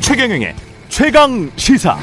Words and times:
최경영의 0.00 0.54
최강 0.88 1.50
시사. 1.56 1.98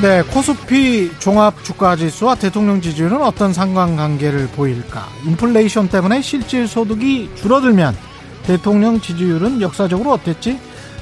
네, 0.00 0.22
코스피 0.22 1.10
종합 1.18 1.62
주가 1.62 1.94
지수와 1.94 2.34
대통령 2.36 2.80
지지율은 2.80 3.22
어떤 3.22 3.52
상관관계를 3.52 4.48
보일까? 4.48 5.08
인플레이션 5.26 5.88
때문에 5.88 6.22
실질 6.22 6.66
소득이 6.66 7.30
줄어들면 7.36 7.96
대통령 8.44 9.00
지지율은 9.00 9.60
역사적으로 9.60 10.12
어땠지? 10.12 10.58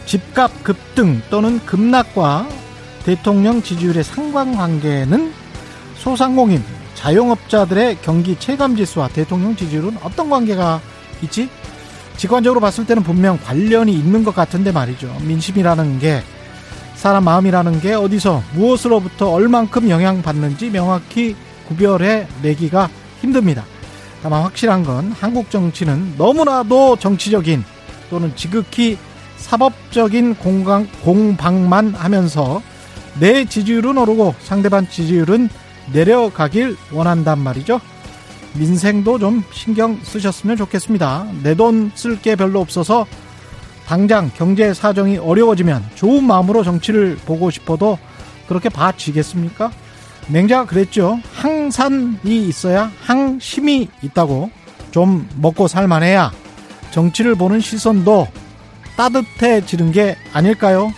집값 0.07 0.65
급등 0.65 1.23
또는 1.31 1.65
급락과 1.65 2.49
대통령 3.05 3.63
지지율의 3.63 4.05
상관관계는 4.05 5.33
소상공인, 5.97 6.63
자영업자들의 6.95 7.99
경기 8.03 8.39
체감 8.39 8.77
지수와 8.77 9.09
대통령 9.09 9.57
지지율은 9.57 9.99
어떤 10.03 10.29
관계가 10.29 10.81
있지? 11.23 11.49
직관적으로 12.17 12.61
봤을 12.61 12.85
때는 12.85 13.03
분명 13.03 13.39
관련이 13.39 13.93
있는 13.93 14.25
것 14.25 14.35
같은데 14.35 14.73
말이죠. 14.73 15.17
민심이라는 15.23 15.99
게 15.99 16.23
사람 16.95 17.25
마음이라는 17.25 17.81
게 17.81 17.95
어디서 17.95 18.43
무엇으로부터 18.53 19.31
얼만큼 19.31 19.89
영향받는지 19.89 20.69
명확히 20.69 21.35
구별해 21.67 22.27
내기가 22.43 22.91
힘듭니다. 23.23 23.65
다만 24.23 24.43
확실한 24.43 24.85
건 24.85 25.13
한국 25.19 25.51
정치는 25.51 26.17
너무나도 26.19 26.97
정치적인 26.97 27.65
또는 28.11 28.37
지극히 28.37 28.99
사법적인 29.41 30.37
공강, 30.37 30.87
공방만 31.03 31.95
하면서 31.95 32.63
내 33.19 33.45
지지율은 33.45 33.99
오르고 33.99 34.35
상대방 34.43 34.87
지지율은 34.89 35.49
내려가길 35.93 36.77
원한단 36.93 37.39
말이죠. 37.41 37.81
민생도 38.55 39.19
좀 39.19 39.43
신경 39.53 39.99
쓰셨으면 40.03 40.57
좋겠습니다. 40.57 41.27
내 41.43 41.55
돈 41.55 41.91
쓸 41.95 42.21
게 42.21 42.37
별로 42.37 42.61
없어서 42.61 43.07
당장 43.87 44.31
경제 44.37 44.73
사정이 44.73 45.19
어려워지면 45.19 45.83
좋은 45.97 46.23
마음으로 46.25 46.63
정치를 46.63 47.17
보고 47.27 47.51
싶어도 47.51 47.99
그렇게 48.47 48.69
봐지겠습니까? 48.69 49.73
맹자가 50.29 50.67
그랬죠. 50.67 51.19
항산이 51.35 52.47
있어야 52.47 52.93
항심이 53.03 53.89
있다고 54.03 54.51
좀 54.93 55.29
먹고 55.37 55.67
살만해야 55.67 56.31
정치를 56.93 57.35
보는 57.35 57.61
시선도 57.61 58.29
따뜻해지는 59.01 59.93
게 59.93 60.15
아닐까요? 60.35 60.93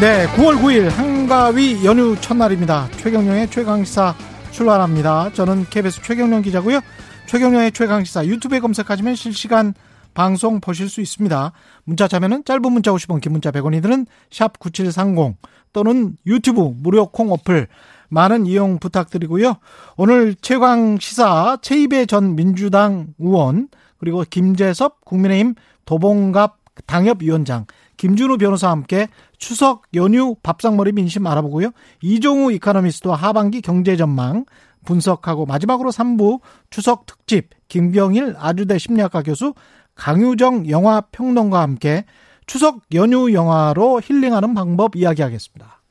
네, 0.00 0.26
9월 0.28 0.60
9일 0.60 0.88
한가위 0.88 1.84
연휴 1.84 2.14
첫날입니다. 2.20 2.88
최경령의 2.98 3.50
최강시사 3.50 4.14
출발합니다. 4.52 5.32
저는 5.32 5.66
KBS 5.70 6.02
최경령 6.02 6.42
기자고요. 6.42 6.80
최경령의 7.26 7.72
최강시사 7.72 8.26
유튜브에 8.26 8.60
검색하시면 8.60 9.16
실시간 9.16 9.74
방송 10.14 10.60
보실 10.60 10.88
수 10.88 11.00
있습니다. 11.00 11.52
문자 11.82 12.06
자면은 12.06 12.44
짧은 12.44 12.62
문자 12.62 12.92
50원, 12.92 13.20
긴 13.20 13.32
문자 13.32 13.50
100원이들은 13.50 14.06
샵9730 14.30 15.34
또는 15.72 16.16
유튜브 16.26 16.60
무료 16.76 17.06
콩 17.06 17.32
어플 17.32 17.66
많은 18.12 18.46
이용 18.46 18.78
부탁드리고요. 18.78 19.56
오늘 19.96 20.34
최강 20.34 20.98
시사 20.98 21.58
최입의 21.62 22.06
전 22.06 22.36
민주당 22.36 23.14
의원 23.18 23.68
그리고 23.98 24.22
김재섭 24.28 25.04
국민의힘 25.04 25.54
도봉갑 25.86 26.58
당협위원장 26.86 27.66
김준우 27.96 28.36
변호사와 28.36 28.72
함께 28.72 29.08
추석 29.38 29.82
연휴 29.94 30.34
밥상머리 30.42 30.92
민심 30.92 31.26
알아보고요. 31.26 31.70
이종우 32.02 32.52
이카노미스트와 32.52 33.16
하반기 33.16 33.62
경제 33.62 33.96
전망 33.96 34.44
분석하고 34.84 35.46
마지막으로 35.46 35.90
3부 35.90 36.40
추석 36.68 37.06
특집 37.06 37.50
김경일 37.68 38.34
아주대 38.38 38.78
심리학과 38.78 39.22
교수 39.22 39.54
강유정 39.94 40.68
영화 40.68 41.00
평론가와 41.00 41.62
함께 41.62 42.04
추석 42.46 42.80
연휴 42.92 43.32
영화로 43.32 44.00
힐링하는 44.02 44.52
방법 44.54 44.96
이야기하겠습니다. 44.96 45.81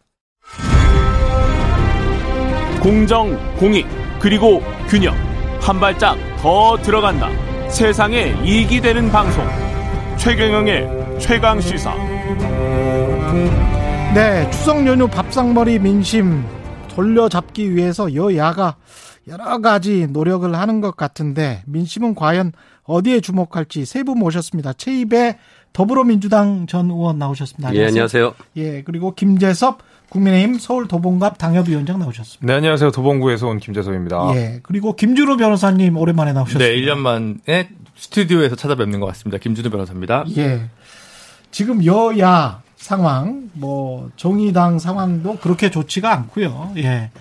공정, 2.81 3.38
공익, 3.58 3.86
그리고 4.19 4.62
균형. 4.88 5.16
한 5.62 5.80
발짝 5.80 6.18
더 6.40 6.75
들어간다. 6.78 7.30
세상에 7.69 8.34
이익이 8.44 8.81
되는 8.81 9.09
방송. 9.12 9.46
최경영의 10.18 11.19
최강 11.19 11.62
시사. 11.62 11.94
네, 14.16 14.50
추석 14.52 14.86
연휴 14.88 15.08
밥상머리 15.08 15.80
민심 15.80 16.44
돌려잡기 16.90 17.75
위해서 17.75 18.14
여야가 18.14 18.75
여러 19.28 19.59
가지 19.59 20.08
노력을 20.08 20.53
하는 20.53 20.81
것 20.81 20.98
같은데 20.98 21.62
민심은 21.68 22.16
과연 22.16 22.52
어디에 22.84 23.22
주목할지 23.22 23.86
세 23.86 24.03
분 24.03 24.18
모셨습니다. 24.18 24.74
최입의 24.74 25.38
더불어민주당 25.72 26.66
전 26.68 26.90
의원 26.90 27.19
나오셨습니다. 27.19 27.69
안녕하세요. 27.69 27.84
예, 27.84 27.88
안녕하세요. 27.88 28.34
예, 28.58 28.84
그리고 28.84 29.13
김재섭 29.13 29.78
국민의힘 30.12 30.60
서울 30.60 30.90
도봉갑 30.90 31.38
당협위원장 31.38 31.98
나오셨습니다. 32.00 32.46
네, 32.46 32.54
안녕하세요. 32.58 32.92
도봉구에서 32.92 33.48
온 33.48 33.60
김재섭입니다. 33.60 34.32
예, 34.36 34.60
그리고 34.62 34.94
김준호 34.94 35.38
변호사님 35.38 35.96
오랜만에 35.96 36.34
나오셨습니다. 36.34 36.70
네, 36.70 36.76
1년 36.76 36.98
만에 36.98 37.70
스튜디오에서 37.96 38.58
찾아뵙는 38.58 39.00
것 39.00 39.06
같습니다. 39.08 39.38
김준호 39.38 39.70
변호사입니다. 39.70 40.26
예. 40.36 40.66
지금 41.50 41.86
여야 41.86 42.62
상황, 42.76 43.50
뭐 43.54 44.12
정의당 44.18 44.80
상황도 44.80 45.38
그렇게 45.38 45.72
좋지가 45.72 46.12
않고요. 46.12 46.74
예. 46.76 47.12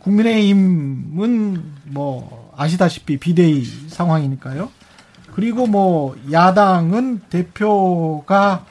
국민의힘은 0.00 1.62
뭐 1.84 2.52
아시다시피 2.56 3.18
비대위 3.18 3.64
상황이니까요. 3.86 4.68
그리고 5.32 5.68
뭐 5.68 6.16
야당은 6.32 7.20
대표가 7.30 8.64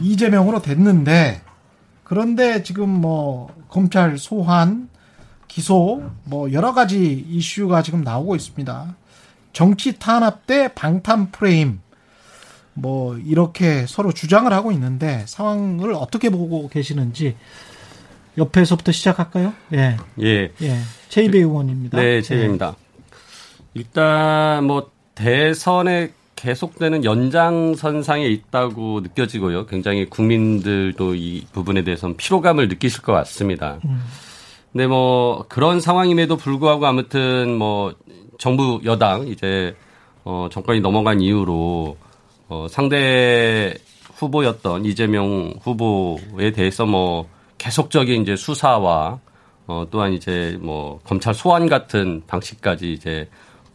이재명으로 0.00 0.62
됐는데 0.62 1.42
그런데 2.08 2.62
지금 2.62 2.88
뭐 2.88 3.54
검찰 3.68 4.16
소환 4.16 4.88
기소 5.46 6.02
뭐 6.24 6.52
여러 6.52 6.72
가지 6.72 7.24
이슈가 7.28 7.82
지금 7.82 8.02
나오고 8.02 8.34
있습니다. 8.34 8.96
정치 9.52 9.98
탄압 9.98 10.46
대 10.46 10.68
방탄 10.74 11.30
프레임 11.30 11.80
뭐 12.72 13.18
이렇게 13.18 13.86
서로 13.86 14.12
주장을 14.12 14.50
하고 14.52 14.72
있는데 14.72 15.24
상황을 15.26 15.92
어떻게 15.92 16.30
보고 16.30 16.68
계시는지 16.68 17.36
옆에서부터 18.38 18.92
시작할까요? 18.92 19.52
예. 19.74 19.96
예. 20.22 20.52
예. 20.62 20.78
최이배 21.08 21.38
의원입니다. 21.38 22.00
네, 22.00 22.22
최이배입니다. 22.22 22.76
일단 23.74 24.64
뭐 24.64 24.90
대선에 25.14 26.12
계속되는 26.38 27.04
연장선상에 27.04 28.24
있다고 28.26 29.00
느껴지고요. 29.00 29.66
굉장히 29.66 30.06
국민들도 30.06 31.16
이 31.16 31.44
부분에 31.52 31.82
대해서는 31.82 32.16
피로감을 32.16 32.68
느끼실 32.68 33.02
것 33.02 33.12
같습니다. 33.12 33.78
음. 33.84 34.00
근데 34.70 34.86
뭐 34.86 35.44
그런 35.48 35.80
상황임에도 35.80 36.36
불구하고 36.36 36.86
아무튼 36.86 37.56
뭐 37.58 37.92
정부 38.38 38.80
여당 38.84 39.26
이제 39.26 39.74
어 40.22 40.48
정권이 40.52 40.80
넘어간 40.80 41.20
이후로 41.20 41.96
어 42.48 42.66
상대 42.70 43.74
후보였던 44.14 44.84
이재명 44.84 45.54
후보에 45.60 46.52
대해서 46.52 46.86
뭐 46.86 47.28
계속적인 47.58 48.22
이제 48.22 48.36
수사와 48.36 49.18
어 49.66 49.86
또한 49.90 50.12
이제 50.12 50.56
뭐 50.60 51.00
검찰 51.02 51.34
소환 51.34 51.68
같은 51.68 52.22
방식까지 52.28 52.92
이제 52.92 53.28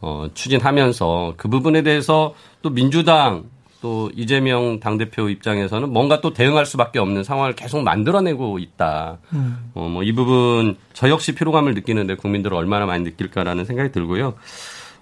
어 0.03 0.27
추진하면서 0.33 1.35
그 1.37 1.47
부분에 1.47 1.81
대해서 1.81 2.33
또 2.61 2.69
민주당 2.69 3.43
또 3.81 4.09
이재명 4.15 4.79
당대표 4.79 5.29
입장에서는 5.29 5.91
뭔가 5.91 6.19
또 6.21 6.33
대응할 6.33 6.65
수밖에 6.65 6.99
없는 6.99 7.23
상황을 7.23 7.53
계속 7.53 7.83
만들어내고 7.83 8.59
있다. 8.59 9.17
음. 9.33 9.71
어, 9.73 9.87
뭐 9.89 10.03
이 10.03 10.11
부분 10.11 10.75
저 10.93 11.09
역시 11.09 11.33
피로감을 11.35 11.73
느끼는데 11.73 12.15
국민들은 12.15 12.55
얼마나 12.57 12.85
많이 12.85 13.03
느낄까라는 13.03 13.65
생각이 13.65 13.91
들고요. 13.91 14.33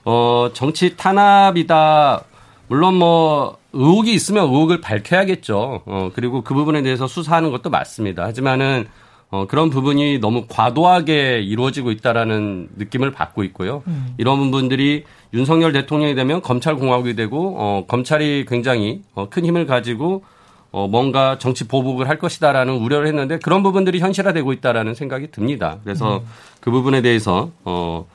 어, 0.06 0.50
정치 0.54 0.96
탄압이다. 0.98 2.24
물론 2.68 2.96
뭐 2.96 3.58
의혹이 3.74 4.14
있으면 4.14 4.46
의혹을 4.46 4.82
밝혀야겠죠. 4.82 5.82
어, 5.86 6.12
그리고 6.16 6.42
그 6.42 6.54
부분에 6.54 6.82
대해서 6.82 7.08
수사하는 7.08 7.52
것도 7.52 7.70
맞습니다. 7.70 8.24
하지만은 8.24 8.88
어, 9.32 9.48
그런 9.48 9.70
부분이 9.70 10.20
너무 10.20 10.46
과도하게 10.48 11.40
이루어지고 11.40 11.92
있다라는 11.92 12.70
느낌을 12.76 13.12
받고 13.12 13.44
있고요. 13.46 13.82
음. 13.88 14.14
이런 14.18 14.38
부분들이 14.40 15.06
윤석열 15.34 15.72
대통령이 15.72 16.16
되면 16.16 16.42
검찰 16.42 16.76
공화국이 16.76 17.16
되고 17.16 17.56
어, 17.58 17.86
검찰이 17.88 18.46
굉장히 18.48 19.02
어, 19.16 19.30
큰 19.30 19.46
힘을 19.46 19.66
가지고 19.66 20.24
어, 20.72 20.88
뭔가 20.88 21.38
정치 21.38 21.66
보복을 21.66 22.10
할 22.10 22.18
것이다라는 22.18 22.76
우려를 22.76 23.08
했는데 23.08 23.40
그런 23.40 23.64
부분들이 23.64 24.00
현실화되고 24.00 24.52
있다라는 24.52 24.96
생각이 24.96 25.32
듭니다. 25.32 25.78
그래서 25.84 26.18
음. 26.18 26.26
그 26.60 26.70
부분에 26.70 27.02
대해서 27.02 27.52
어, 27.64 28.06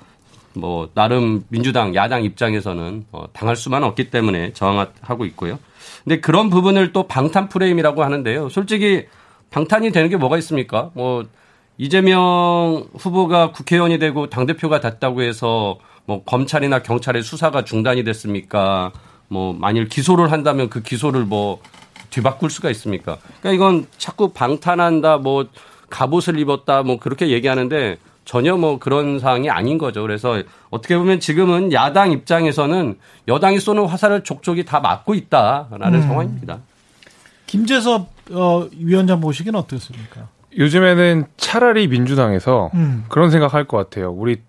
뭐 0.53 0.91
나름 0.93 1.45
민주당 1.49 1.95
야당 1.95 2.25
입장에서는 2.25 3.07
어, 3.13 3.25
당할 3.33 3.57
수만 3.57 3.85
없기 3.85 4.11
때문에 4.11 4.53
저항하고 4.53 5.25
있고요. 5.27 5.59
근데 6.05 6.21
그런 6.21 6.51
부분을 6.51 6.93
또 6.93 7.05
방탄 7.05 7.49
프레임이라고 7.49 8.05
하는데요. 8.05 8.51
솔직히 8.51 9.07
방탄이 9.51 9.93
되는 9.93 10.09
게 10.09 10.17
뭐가 10.17 10.39
있습니까? 10.39 10.91
뭐 10.95 11.25
이재명 11.79 12.87
후보가 12.99 13.53
국회의원이 13.53 13.99
되고 13.99 14.29
당 14.29 14.47
대표가 14.47 14.81
됐다고 14.81 15.23
해서 15.23 15.79
뭐 16.07 16.23
검찰이나 16.25 16.83
경찰의 16.83 17.23
수사가 17.23 17.65
중단이 17.65 18.05
됐습니까? 18.05 18.93
뭐 19.29 19.53
만일 19.53 19.89
기소를 19.89 20.33
한다면 20.33 20.71
그 20.71 20.83
기소를 20.83 21.25
뭐 21.25 21.61
뒤바꿀 22.11 22.51
수가 22.51 22.71
있습니까? 22.71 23.19
그러니까 23.41 23.53
이건 23.53 23.87
자꾸 23.99 24.29
방탄한다, 24.29 25.19
뭐 25.19 25.47
갑옷을 25.91 26.39
입었다, 26.39 26.83
뭐 26.83 26.99
그렇게 26.99 27.29
얘기하는데 27.29 27.99
전혀 28.25 28.57
뭐 28.57 28.79
그런 28.79 29.19
사항이 29.19 29.51
아닌 29.51 29.79
거죠. 29.79 30.03
그래서 30.03 30.43
어떻게 30.71 30.97
보면 30.97 31.21
지금은 31.21 31.73
야당 31.73 32.11
입장에서는 32.13 32.99
여당이 33.29 33.61
쏘는 33.61 33.87
화살을 33.87 34.25
족족이 34.25 34.65
다 34.65 34.81
맞고 34.81 35.15
있다라는 35.15 35.95
음. 35.95 36.03
상황입니다. 36.03 36.59
김재섭 37.47 38.09
어, 38.33 38.67
위원장 38.77 39.21
보시기는 39.21 39.59
어떻습니까? 39.59 40.29
요즘에는 40.59 41.27
차라리 41.37 41.87
민주당에서 41.87 42.71
음. 42.75 43.05
그런 43.09 43.31
생각할 43.31 43.65
것 43.65 43.77
같아요. 43.77 44.11
우리 44.11 44.41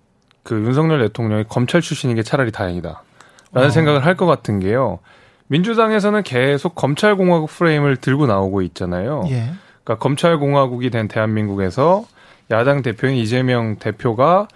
그 0.44 0.56
윤석열 0.56 1.00
대통령이 1.00 1.44
검찰 1.50 1.82
출신인 1.82 2.16
게 2.16 2.24
차라리 2.24 2.52
다행이다. 2.52 3.04
라는 3.52 3.68
어. 3.68 3.72
생각을 3.72 4.06
할 4.06 4.16
것 4.16 4.26
같은 4.26 4.60
게요. 4.60 5.00
민주당에서는 5.48 6.24
계속 6.24 6.76
검찰공화국 6.76 7.50
프레임을 7.50 7.98
들고 7.98 8.26
나오고 8.28 8.62
있잖아요. 8.64 9.24
예. 9.30 9.52
그러니까 9.84 9.98
검찰공화국이 10.02 10.90
된 10.90 11.08
대한민국에서 11.08 12.06
야당 12.52 12.82
대표인 12.82 13.16
이재명 13.16 13.78
대표가 13.78 14.48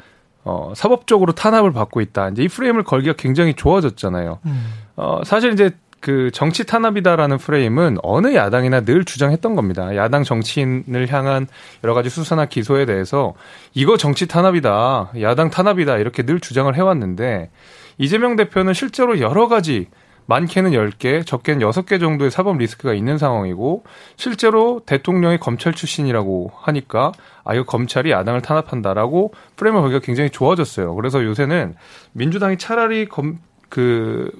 어, 0.43 0.73
사법적으로 0.75 1.33
탄압을 1.33 1.71
받고 1.71 2.01
있다. 2.01 2.29
이제 2.29 2.43
이 2.43 2.47
프레임을 2.47 2.83
걸기가 2.83 3.13
굉장히 3.17 3.53
좋아졌잖아요. 3.53 4.39
음. 4.45 4.73
어, 4.95 5.21
사실 5.23 5.53
이제 5.53 5.71
그 6.01 6.31
정치 6.31 6.65
탄압이다라는 6.65 7.37
프레임은 7.37 7.99
어느 8.01 8.33
야당이나 8.33 8.81
늘 8.81 9.05
주장했던 9.05 9.55
겁니다. 9.55 9.95
야당 9.95 10.23
정치인을 10.23 11.07
향한 11.11 11.47
여러 11.83 11.93
가지 11.93 12.09
수사나 12.09 12.47
기소에 12.47 12.85
대해서 12.85 13.35
이거 13.73 13.97
정치 13.97 14.27
탄압이다, 14.27 15.11
야당 15.21 15.51
탄압이다 15.51 15.99
이렇게 15.99 16.23
늘 16.23 16.39
주장을 16.39 16.75
해왔는데 16.75 17.51
이재명 17.99 18.35
대표는 18.35 18.73
실제로 18.73 19.19
여러 19.19 19.47
가지 19.47 19.87
많게는 20.25 20.71
10개, 20.71 21.25
적게는 21.25 21.67
6개 21.67 21.99
정도의 21.99 22.31
사법 22.31 22.57
리스크가 22.57 22.93
있는 22.93 23.17
상황이고 23.17 23.83
실제로 24.15 24.81
대통령이 24.85 25.37
검찰 25.37 25.73
출신이라고 25.73 26.51
하니까 26.55 27.11
아 27.43 27.53
이거 27.53 27.63
검찰이 27.63 28.11
야당을 28.11 28.41
탄압한다라고 28.41 29.33
프레임을 29.55 29.81
보기가 29.81 29.99
굉장히 29.99 30.29
좋아졌어요. 30.31 30.95
그래서 30.95 31.23
요새는 31.23 31.75
민주당이 32.13 32.57
차라리 32.57 33.07
검, 33.07 33.39
그 33.69 34.31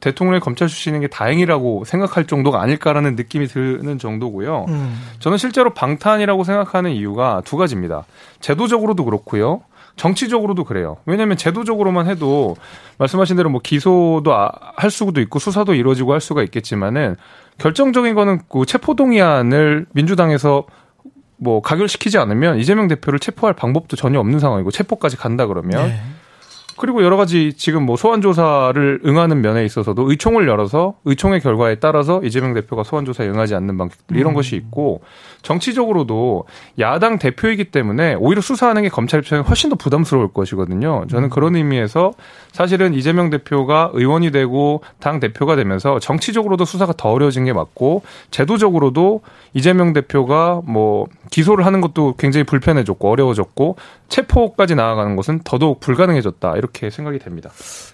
대통령이 0.00 0.40
검찰 0.40 0.68
출신인 0.68 1.00
게 1.00 1.08
다행이라고 1.08 1.84
생각할 1.84 2.26
정도가 2.26 2.60
아닐까라는 2.60 3.16
느낌이 3.16 3.46
드는 3.46 3.98
정도고요. 3.98 4.66
음. 4.68 5.00
저는 5.20 5.38
실제로 5.38 5.72
방탄이라고 5.72 6.44
생각하는 6.44 6.92
이유가 6.92 7.42
두 7.44 7.56
가지입니다. 7.56 8.04
제도적으로도 8.40 9.04
그렇고요. 9.04 9.62
정치적으로도 9.96 10.64
그래요. 10.64 10.98
왜냐하면 11.06 11.38
제도적으로만 11.38 12.06
해도 12.06 12.56
말씀하신 12.98 13.36
대로 13.36 13.48
뭐 13.48 13.60
기소도 13.62 14.34
아, 14.34 14.50
할 14.76 14.90
수도 14.90 15.20
있고 15.22 15.38
수사도 15.38 15.74
이루어지고 15.74 16.12
할 16.12 16.20
수가 16.20 16.42
있겠지만은 16.42 17.16
결정적인 17.58 18.14
거는 18.14 18.40
그 18.48 18.66
체포동의안을 18.66 19.86
민주당에서 19.92 20.64
뭐 21.38 21.60
가결시키지 21.62 22.18
않으면 22.18 22.58
이재명 22.58 22.88
대표를 22.88 23.18
체포할 23.18 23.54
방법도 23.54 23.96
전혀 23.96 24.20
없는 24.20 24.38
상황이고 24.38 24.70
체포까지 24.70 25.16
간다 25.16 25.46
그러면 25.46 25.88
네. 25.88 26.00
그리고 26.76 27.02
여러 27.02 27.16
가지 27.16 27.54
지금 27.54 27.84
뭐 27.84 27.96
소환 27.96 28.20
조사를 28.20 29.00
응하는 29.04 29.40
면에 29.40 29.64
있어서도 29.64 30.10
의총을 30.10 30.46
열어서 30.46 30.94
의총의 31.04 31.40
결과에 31.40 31.76
따라서 31.76 32.20
이재명 32.22 32.54
대표가 32.54 32.82
소환 32.84 33.04
조사에 33.04 33.28
응하지 33.28 33.54
않는 33.54 33.78
방식들 33.78 34.16
이런 34.16 34.32
음. 34.32 34.34
것이 34.34 34.56
있고 34.56 35.02
정치적으로도 35.42 36.44
야당 36.78 37.18
대표이기 37.18 37.66
때문에 37.66 38.14
오히려 38.14 38.40
수사하는 38.40 38.82
게 38.82 38.88
검찰 38.88 39.20
입장에 39.20 39.42
훨씬 39.42 39.70
더 39.70 39.76
부담스러울 39.76 40.32
것이거든요. 40.32 41.06
저는 41.08 41.24
음. 41.24 41.30
그런 41.30 41.56
의미에서 41.56 42.12
사실은 42.52 42.94
이재명 42.94 43.30
대표가 43.30 43.90
의원이 43.94 44.30
되고 44.30 44.82
당 44.98 45.20
대표가 45.20 45.56
되면서 45.56 45.98
정치적으로도 45.98 46.64
수사가 46.64 46.92
더 46.96 47.10
어려워진 47.10 47.44
게 47.44 47.52
맞고 47.52 48.02
제도적으로도 48.30 49.22
이재명 49.54 49.92
대표가 49.92 50.60
뭐 50.64 51.06
기소를 51.30 51.64
하는 51.64 51.80
것도 51.80 52.14
굉장히 52.18 52.44
불편해졌고 52.44 53.10
어려워졌고 53.10 53.76
체포까지 54.08 54.74
나아가는 54.74 55.16
것은 55.16 55.40
더더욱 55.44 55.80
불가능해졌다 55.80 56.56
이렇게 56.66 56.90
생각이 56.90 57.18
됩니다. 57.18 57.50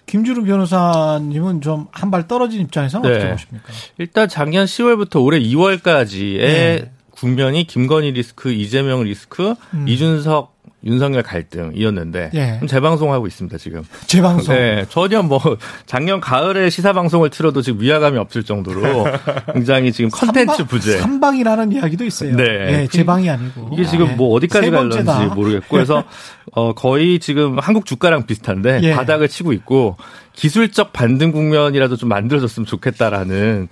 김주루 0.07 0.45
변호사님은 0.45 1.61
좀 1.61 1.87
한 1.93 2.11
발 2.11 2.27
떨어진 2.29 2.61
입장에서는 2.63 3.09
네. 3.09 3.17
어떻게 3.17 3.33
보십니까? 3.33 3.73
일단 3.99 4.29
작년 4.29 4.67
10월부터 4.67 5.23
올해 5.23 5.39
2월까지의 5.41 6.39
네. 6.39 6.93
국면이 7.11 7.65
김건희 7.67 8.11
리스크, 8.13 8.51
이재명 8.51 9.03
리스크, 9.05 9.55
음. 9.75 9.87
이준석 9.89 10.62
윤석열 10.85 11.23
갈등이었는데 11.23 12.31
예. 12.35 12.61
재방송하고 12.67 13.27
있습니다 13.27 13.57
지금. 13.59 13.85
재방송. 14.07 14.55
네, 14.55 14.85
전혀 14.89 15.23
뭐 15.23 15.41
작년 15.87 16.21
가을에 16.21 16.71
시사 16.71 16.93
방송을 16.93 17.31
틀어도 17.31 17.63
지금 17.63 17.81
위화감이 17.81 18.19
없을 18.19 18.43
정도로 18.43 19.07
굉장히 19.55 19.93
지금 19.93 20.11
컨텐츠 20.11 20.67
부재. 20.67 20.99
삼방이라는 20.99 21.73
이야기도 21.73 22.05
있어요. 22.05 22.37
네, 22.37 22.45
네 22.45 22.87
재방이 22.89 23.31
아니고. 23.31 23.71
이게 23.73 23.85
지금 23.85 24.09
네. 24.09 24.15
뭐 24.15 24.35
어디까지 24.35 24.71
갈는지 24.71 25.35
모르겠고 25.35 25.67
그래서 25.71 26.05
어 26.53 26.73
거의 26.73 27.21
지금 27.21 27.59
한국 27.59 27.87
주가랑 27.87 28.27
비슷한데 28.27 28.81
예. 28.83 28.95
바닥을 28.95 29.29
치고 29.29 29.53
있고 29.53 29.97
기술적 30.33 30.93
반등 30.93 31.31
국면이라도 31.33 31.97
좀 31.97 32.09
만들어졌으면 32.09 32.67
좋겠다라는 32.67 33.69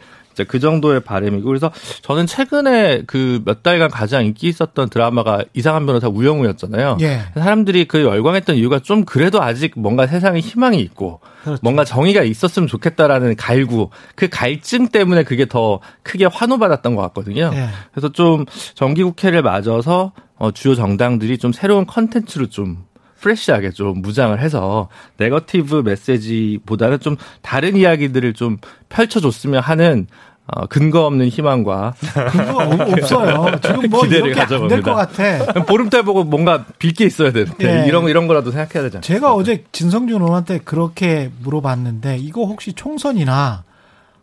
그 0.49 0.59
정도의 0.61 1.01
바램이고 1.01 1.47
그래서 1.47 1.71
저는 2.03 2.27
최근에 2.27 3.03
그 3.07 3.41
몇 3.45 3.63
달간 3.63 3.91
가장 3.91 4.25
인기 4.25 4.49
있었던 4.49 4.89
드라마가 4.91 5.45
이상한 5.55 5.87
변호사 5.87 6.09
우영우였잖아요. 6.09 6.99
예. 7.01 7.21
사람들이 7.35 7.87
그 7.87 8.03
열광했던 8.03 8.57
이유가 8.57 8.79
좀 8.79 9.05
그래도 9.05 9.43
아직 9.43 9.73
뭔가 9.77 10.07
세상에 10.07 10.41
희망이 10.41 10.79
있고 10.81 11.21
그렇죠. 11.43 11.61
뭔가 11.63 11.85
정의가 11.85 12.23
있었으면 12.23 12.67
좋겠다라는 12.69 13.37
갈구 13.37 13.91
그 14.15 14.29
갈증 14.29 14.89
때문에 14.89 15.25
그게 15.25 15.47
더 15.47 15.81
크게 16.03 16.27
환호받았던 16.27 16.95
것 16.95 17.03
같거든요. 17.03 17.51
예. 17.55 17.69
그래서 17.93 18.11
좀 18.13 18.45
정기국회를 18.75 19.43
맞아서 19.43 20.13
어, 20.37 20.51
주요 20.53 20.75
정당들이 20.75 21.39
좀 21.39 21.53
새로운 21.53 21.87
컨텐츠로 21.87 22.47
좀 22.49 22.85
프레시하게 23.21 23.71
좀 23.71 24.01
무장을 24.03 24.39
해서 24.41 24.89
네거티브 25.19 25.83
메시지보다는 25.85 27.01
좀 27.01 27.17
다른 27.43 27.77
이야기들을 27.77 28.33
좀 28.35 28.59
펼쳐줬으면 28.89 29.63
하는 29.63 30.07
어, 30.53 30.67
근거 30.67 31.07
없는 31.07 31.29
희망과 31.29 31.95
근거 32.33 32.59
없어요. 32.97 33.61
지금 33.63 33.89
뭐 33.89 34.03
기대를 34.03 34.35
가져봅니다. 34.35 34.81
것 34.83 34.95
같아. 34.97 35.63
보름달 35.63 36.03
보고 36.03 36.25
뭔가 36.25 36.65
빌 36.79 36.93
게 36.93 37.05
있어야 37.05 37.31
되는데 37.31 37.83
예. 37.85 37.87
이런 37.87 38.09
이런 38.09 38.27
거라도 38.27 38.51
생각해야 38.51 38.83
되잖아요. 38.89 39.03
제가 39.03 39.33
어제 39.35 39.65
진성준 39.71 40.21
의원한테 40.21 40.59
그렇게 40.59 41.31
물어봤는데 41.41 42.17
이거 42.19 42.45
혹시 42.47 42.73
총선이나 42.73 43.63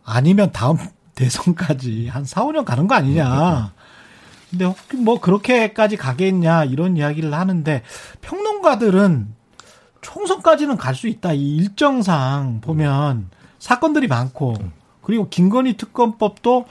아니면 0.04 0.50
다음 0.52 0.78
대선까지 1.16 2.10
한 2.10 2.26
4, 2.26 2.44
5년 2.44 2.66
가는 2.66 2.88
거 2.88 2.96
아니냐. 2.96 3.72
근데 4.50 4.66
혹시 4.66 4.96
뭐 4.96 5.20
그렇게까지 5.20 5.98
가겠냐 5.98 6.66
이런 6.66 6.98
이야기를 6.98 7.34
하는데 7.34 7.84
평론가들은 8.22 9.28
총선까지는 10.02 10.78
갈 10.78 10.96
수 10.96 11.08
있다. 11.08 11.34
이 11.34 11.58
일정상 11.58 12.62
보면 12.62 13.30
사건들이 13.60 14.08
많고 14.08 14.56
그리고 15.02 15.28
김건희 15.30 15.76
특검법도 15.78 16.66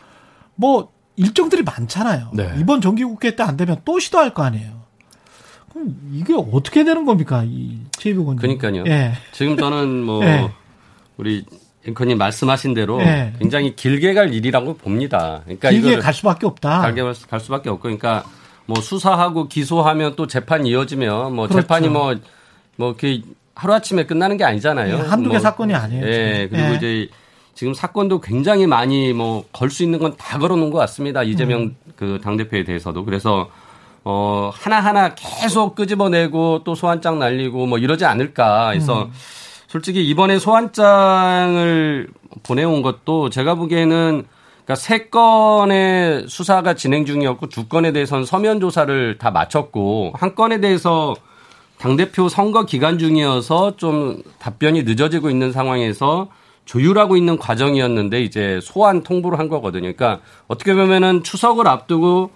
뭐 0.55 0.93
일정들이 1.17 1.63
많잖아요. 1.63 2.31
네. 2.35 2.55
이번 2.59 2.81
정기국회 2.81 3.37
때 3.37 3.43
안 3.43 3.57
되면 3.57 3.81
또 3.85 3.99
시도할 3.99 4.33
거 4.35 4.43
아니에요. 4.43 4.77
그럼 5.73 5.97
이게 6.13 6.35
어떻게 6.35 6.85
되는 6.85 7.05
겁니까, 7.05 7.43
이 7.45 7.81
최입국 7.93 8.29
원 8.29 8.37
그러니까요. 8.37 8.85
예. 8.87 9.13
지금 9.33 9.57
저는 9.59 10.03
뭐 10.03 10.25
예. 10.25 10.51
우리 11.19 11.45
앵커님 11.87 12.19
말씀하신 12.19 12.75
대로 12.75 13.01
예. 13.01 13.33
굉장히 13.39 13.77
길게 13.77 14.15
갈 14.15 14.33
일이라고 14.35 14.77
봅니다. 14.77 15.43
그러니까 15.45 15.71
길게 15.71 15.99
갈 15.99 16.13
수밖에 16.13 16.47
없다. 16.47 16.87
길게 16.87 17.03
갈 17.29 17.41
수밖에 17.41 17.71
없고, 17.71 17.83
그러니까 17.83 18.25
뭐 18.67 18.81
수사하고 18.81 19.49
기소하면 19.49 20.15
또 20.17 20.27
재판 20.27 20.67
이어지면 20.67 21.35
뭐 21.35 21.47
그렇죠. 21.47 21.63
재판이 21.63 21.89
뭐뭐 21.89 22.15
뭐그 22.77 23.21
하루 23.55 23.73
아침에 23.75 24.05
끝나는 24.05 24.37
게 24.37 24.45
아니잖아요. 24.45 24.95
예, 24.97 25.01
한두 25.01 25.31
개 25.31 25.35
뭐, 25.37 25.39
사건이 25.41 25.75
아니에요. 25.75 26.05
예, 26.07 26.49
그리고 26.51 26.73
예. 26.73 26.75
이제 26.77 27.09
지금 27.55 27.73
사건도 27.73 28.21
굉장히 28.21 28.67
많이 28.67 29.13
뭐 29.13 29.45
걸 29.53 29.71
수 29.71 29.83
있는 29.83 29.99
건 29.99 30.15
다 30.19 30.39
걸어놓은 30.39 30.71
것 30.71 30.79
같습니다. 30.81 31.23
이재명 31.23 31.63
음. 31.63 31.77
그 31.97 32.19
당 32.23 32.37
대표에 32.37 32.65
대해서도. 32.65 33.05
그래서 33.05 33.49
어, 34.05 34.51
하나 34.55 34.81
하나 34.81 35.15
계속 35.15 35.75
끄집어내고 35.75 36.63
또 36.65 36.75
소환장 36.75 37.19
날리고 37.19 37.67
뭐 37.67 37.79
이러지 37.79 38.05
않을까 38.05 38.71
해서 38.71 39.05
음. 39.05 39.13
솔직히 39.77 40.09
이번에 40.09 40.39
소환장을 40.39 42.09
보내온 42.43 42.81
것도 42.81 43.29
제가 43.29 43.57
보기에는 43.57 44.25
그러니까 44.65 44.75
세 44.75 45.11
건의 45.11 46.25
수사가 46.29 46.73
진행 46.73 47.05
중이었고 47.05 47.51
두 47.51 47.69
건에 47.69 47.93
대해서는 47.93 48.25
서면 48.25 48.59
조사를 48.59 49.19
다 49.19 49.31
마쳤고 49.31 50.15
한 50.15 50.35
건에 50.35 50.61
대해서 50.61 51.15
당 51.77 51.97
대표 51.97 52.31
선거 52.31 52.65
기간 52.65 52.99
중이어서 52.99 53.77
좀 53.77 54.23
답변이 54.39 54.83
늦어지고 54.85 55.29
있는 55.29 55.53
상황에서 55.53 56.29
조율하고 56.65 57.19
있는 57.19 57.37
과정이었는데 57.37 58.23
이제 58.23 58.61
소환 58.63 59.03
통보를 59.03 59.39
한 59.39 59.51
거거든요. 59.51 59.93
그러니까 59.93 60.21
어떻게 60.49 60.73
보면은 60.73 61.23
추석을 61.23 61.69
앞두고 61.69 62.31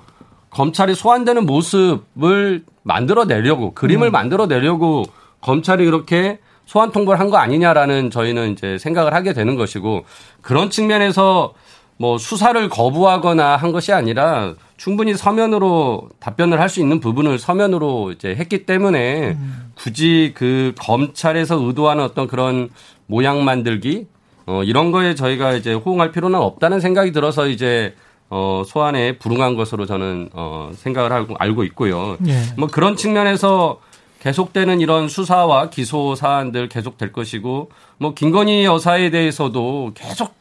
검찰이 0.50 0.94
소환되는 0.94 1.46
모습을 1.46 2.64
만들어내려고 2.82 3.72
그림을 3.72 4.08
음. 4.08 4.12
만들어내려고 4.12 5.04
검찰이 5.40 5.86
그렇게 5.86 6.38
소환 6.70 6.92
통보를 6.92 7.18
한 7.18 7.30
거 7.30 7.36
아니냐라는 7.36 8.10
저희는 8.10 8.52
이제 8.52 8.78
생각을 8.78 9.12
하게 9.12 9.32
되는 9.32 9.56
것이고 9.56 10.04
그런 10.40 10.70
측면에서 10.70 11.52
뭐 11.96 12.16
수사를 12.16 12.68
거부하거나 12.68 13.56
한 13.56 13.72
것이 13.72 13.92
아니라 13.92 14.54
충분히 14.76 15.14
서면으로 15.14 16.08
답변을 16.20 16.60
할 16.60 16.68
수 16.68 16.78
있는 16.80 17.00
부분을 17.00 17.38
서면으로 17.40 18.12
이제 18.12 18.36
했기 18.36 18.66
때문에 18.66 19.30
음. 19.32 19.72
굳이 19.74 20.32
그 20.36 20.72
검찰에서 20.78 21.56
의도하는 21.60 22.04
어떤 22.04 22.28
그런 22.28 22.68
모양 23.06 23.44
만들기 23.44 24.06
어 24.46 24.62
이런 24.62 24.92
거에 24.92 25.16
저희가 25.16 25.54
이제 25.54 25.74
호응할 25.74 26.12
필요는 26.12 26.38
없다는 26.38 26.78
생각이 26.80 27.10
들어서 27.10 27.48
이제 27.48 27.94
어 28.30 28.62
소환에 28.64 29.18
불응한 29.18 29.56
것으로 29.56 29.86
저는 29.86 30.30
어 30.34 30.70
생각을 30.74 31.10
하고 31.12 31.34
알고 31.36 31.64
있고요. 31.64 32.16
예. 32.28 32.42
뭐 32.56 32.68
그런 32.68 32.94
측면에서 32.96 33.80
계속되는 34.20 34.80
이런 34.80 35.08
수사와 35.08 35.70
기소 35.70 36.14
사안들 36.14 36.68
계속될 36.68 37.12
것이고 37.12 37.70
뭐 37.98 38.14
김건희 38.14 38.64
여사에 38.64 39.10
대해서도 39.10 39.92
계속 39.94 40.34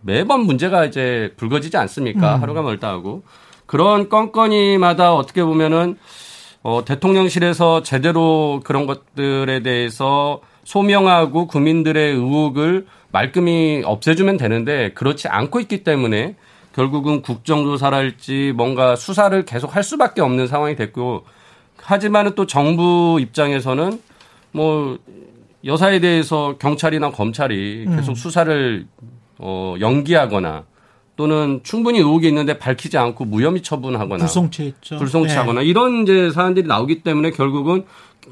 매번 0.00 0.42
문제가 0.42 0.84
이제 0.84 1.34
불거지지 1.36 1.76
않습니까? 1.76 2.36
음. 2.36 2.42
하루가 2.42 2.62
멀다 2.62 2.88
하고 2.88 3.22
그런 3.66 4.08
건건이마다 4.08 5.14
어떻게 5.14 5.42
보면은 5.42 5.98
어 6.62 6.84
대통령실에서 6.84 7.82
제대로 7.82 8.60
그런 8.64 8.86
것들에 8.86 9.60
대해서 9.60 10.40
소명하고 10.64 11.46
국민들의 11.46 12.14
의혹을 12.14 12.86
말끔히 13.10 13.82
없애주면 13.84 14.36
되는데 14.36 14.92
그렇지 14.94 15.28
않고 15.28 15.60
있기 15.60 15.84
때문에 15.84 16.36
결국은 16.74 17.22
국정조사랄지 17.22 18.52
뭔가 18.54 18.94
수사를 18.94 19.44
계속 19.44 19.74
할 19.74 19.82
수밖에 19.82 20.20
없는 20.20 20.46
상황이 20.46 20.76
됐고 20.76 21.24
하지만은 21.86 22.34
또 22.34 22.46
정부 22.46 23.18
입장에서는 23.20 24.00
뭐 24.50 24.98
여사에 25.64 26.00
대해서 26.00 26.56
경찰이나 26.58 27.10
검찰이 27.10 27.86
계속 27.96 28.12
음. 28.12 28.14
수사를 28.14 28.86
어 29.38 29.76
연기하거나 29.78 30.64
또는 31.14 31.60
충분히 31.62 31.98
의혹이 31.98 32.26
있는데 32.28 32.58
밝히지 32.58 32.98
않고 32.98 33.24
무혐의 33.24 33.62
처분하거나 33.62 34.18
불송치했죠. 34.18 34.98
불송치하거나 34.98 35.60
네. 35.60 35.66
이런 35.66 36.02
이제 36.02 36.30
사안들이 36.30 36.66
나오기 36.66 37.02
때문에 37.02 37.30
결국은 37.30 37.84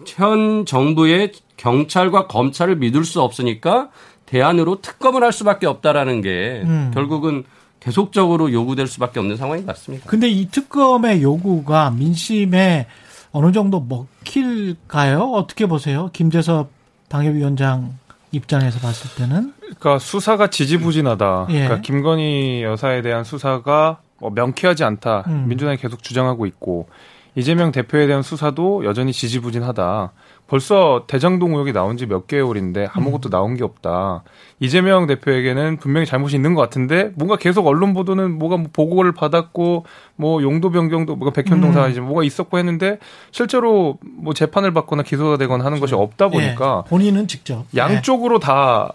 현 0.04 0.66
정부의 0.66 1.32
경찰과 1.56 2.26
검찰을 2.26 2.76
믿을 2.76 3.04
수 3.04 3.22
없으니까 3.22 3.90
대안으로 4.26 4.80
특검을 4.80 5.22
할 5.22 5.32
수밖에 5.32 5.66
없다라는 5.66 6.22
게 6.22 6.62
음. 6.64 6.90
결국은 6.92 7.44
계속적으로 7.78 8.52
요구될 8.52 8.88
수밖에 8.88 9.20
없는 9.20 9.36
상황인 9.36 9.64
것 9.64 9.76
같습니다. 9.76 10.06
근데 10.08 10.28
이 10.28 10.48
특검의 10.48 11.22
요구가 11.22 11.90
민심에 11.90 12.86
어느 13.34 13.50
정도 13.50 13.80
먹힐까요? 13.80 15.32
어떻게 15.32 15.66
보세요? 15.66 16.08
김재섭 16.12 16.70
당협위원장 17.08 17.98
입장에서 18.30 18.78
봤을 18.78 19.10
때는? 19.16 19.52
그러니까 19.58 19.98
수사가 19.98 20.50
지지부진하다. 20.50 21.48
예. 21.50 21.64
그러니까 21.64 21.80
김건희 21.80 22.62
여사에 22.62 23.02
대한 23.02 23.24
수사가 23.24 23.98
뭐 24.18 24.30
명쾌하지 24.30 24.84
않다. 24.84 25.24
음. 25.26 25.46
민주당이 25.48 25.78
계속 25.78 26.04
주장하고 26.04 26.46
있고 26.46 26.88
이재명 27.34 27.72
대표에 27.72 28.06
대한 28.06 28.22
수사도 28.22 28.84
여전히 28.84 29.12
지지부진하다. 29.12 30.12
벌써 30.46 31.04
대장동 31.06 31.52
의혹이 31.52 31.72
나온 31.72 31.96
지 31.96 32.06
몇 32.06 32.26
개월인데 32.26 32.88
아무것도 32.92 33.28
음. 33.28 33.30
나온 33.30 33.56
게 33.56 33.64
없다. 33.64 34.22
이재명 34.60 35.06
대표에게는 35.06 35.78
분명히 35.78 36.06
잘못이 36.06 36.36
있는 36.36 36.54
것 36.54 36.60
같은데 36.60 37.10
뭔가 37.16 37.36
계속 37.36 37.66
언론 37.66 37.94
보도는 37.94 38.38
뭐가 38.38 38.56
뭐 38.56 38.68
보고를 38.72 39.12
받았고 39.12 39.84
뭐 40.16 40.42
용도 40.42 40.70
변경도 40.70 41.16
뭐가 41.16 41.32
백현동 41.32 41.72
사이지 41.72 42.00
음. 42.00 42.06
뭐가 42.06 42.24
있었고 42.24 42.58
했는데 42.58 42.98
실제로 43.30 43.98
뭐 44.02 44.34
재판을 44.34 44.72
받거나 44.72 45.02
기소가 45.02 45.38
되거나 45.38 45.64
하는 45.64 45.80
것이 45.80 45.94
없다 45.94 46.28
보니까 46.28 46.84
예. 46.86 46.90
본인은 46.90 47.26
직접 47.26 47.64
양쪽으로 47.74 48.36
예. 48.36 48.40
다 48.40 48.92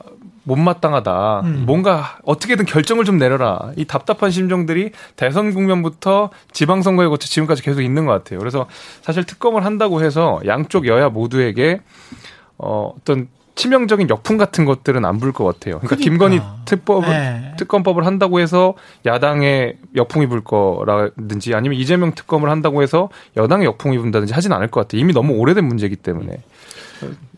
못마땅하다. 0.50 1.42
음. 1.46 1.64
뭔가 1.66 2.18
어떻게든 2.26 2.66
결정을 2.66 3.06
좀 3.06 3.18
내려라. 3.18 3.72
이 3.76 3.86
답답한 3.86 4.32
심정들이 4.32 4.92
대선 5.16 5.54
국면부터 5.54 6.30
지방선거에 6.52 7.08
거쳐 7.08 7.28
지금까지 7.28 7.62
계속 7.62 7.82
있는 7.82 8.06
것 8.06 8.12
같아요. 8.12 8.40
그래서 8.40 8.66
사실 9.02 9.24
특검을 9.26 9.64
한다고 9.66 10.04
해서 10.04 10.40
양쪽 10.46 10.88
여야 10.88 11.10
모두에게 11.10 11.82
어, 12.58 12.94
어떤 12.98 13.28
치명적인 13.56 14.10
역풍 14.10 14.38
같은 14.38 14.64
것들은 14.64 15.04
안 15.04 15.20
불 15.20 15.34
것 15.34 15.44
같아요. 15.44 15.80
그러니까, 15.80 15.98
그러니까. 15.98 16.04
김건희 16.30 16.42
특법을 16.66 17.10
네. 17.10 17.54
특검법을 17.58 18.06
한다고 18.06 18.40
해서 18.40 18.74
야당에 19.06 19.74
역풍이 19.98 20.28
불 20.28 20.42
거라든지 20.46 21.54
아니면 21.54 21.78
이재명 21.78 22.14
특검을 22.14 22.50
한다고 22.50 22.82
해서 22.82 23.10
여당에 23.36 23.66
역풍이 23.66 23.98
분다든지 23.98 24.34
하진 24.34 24.54
않을 24.54 24.68
것 24.70 24.82
같아요. 24.82 25.02
이미 25.02 25.12
너무 25.14 25.34
오래된 25.34 25.66
문제이기 25.66 25.98
때문에. 25.98 26.38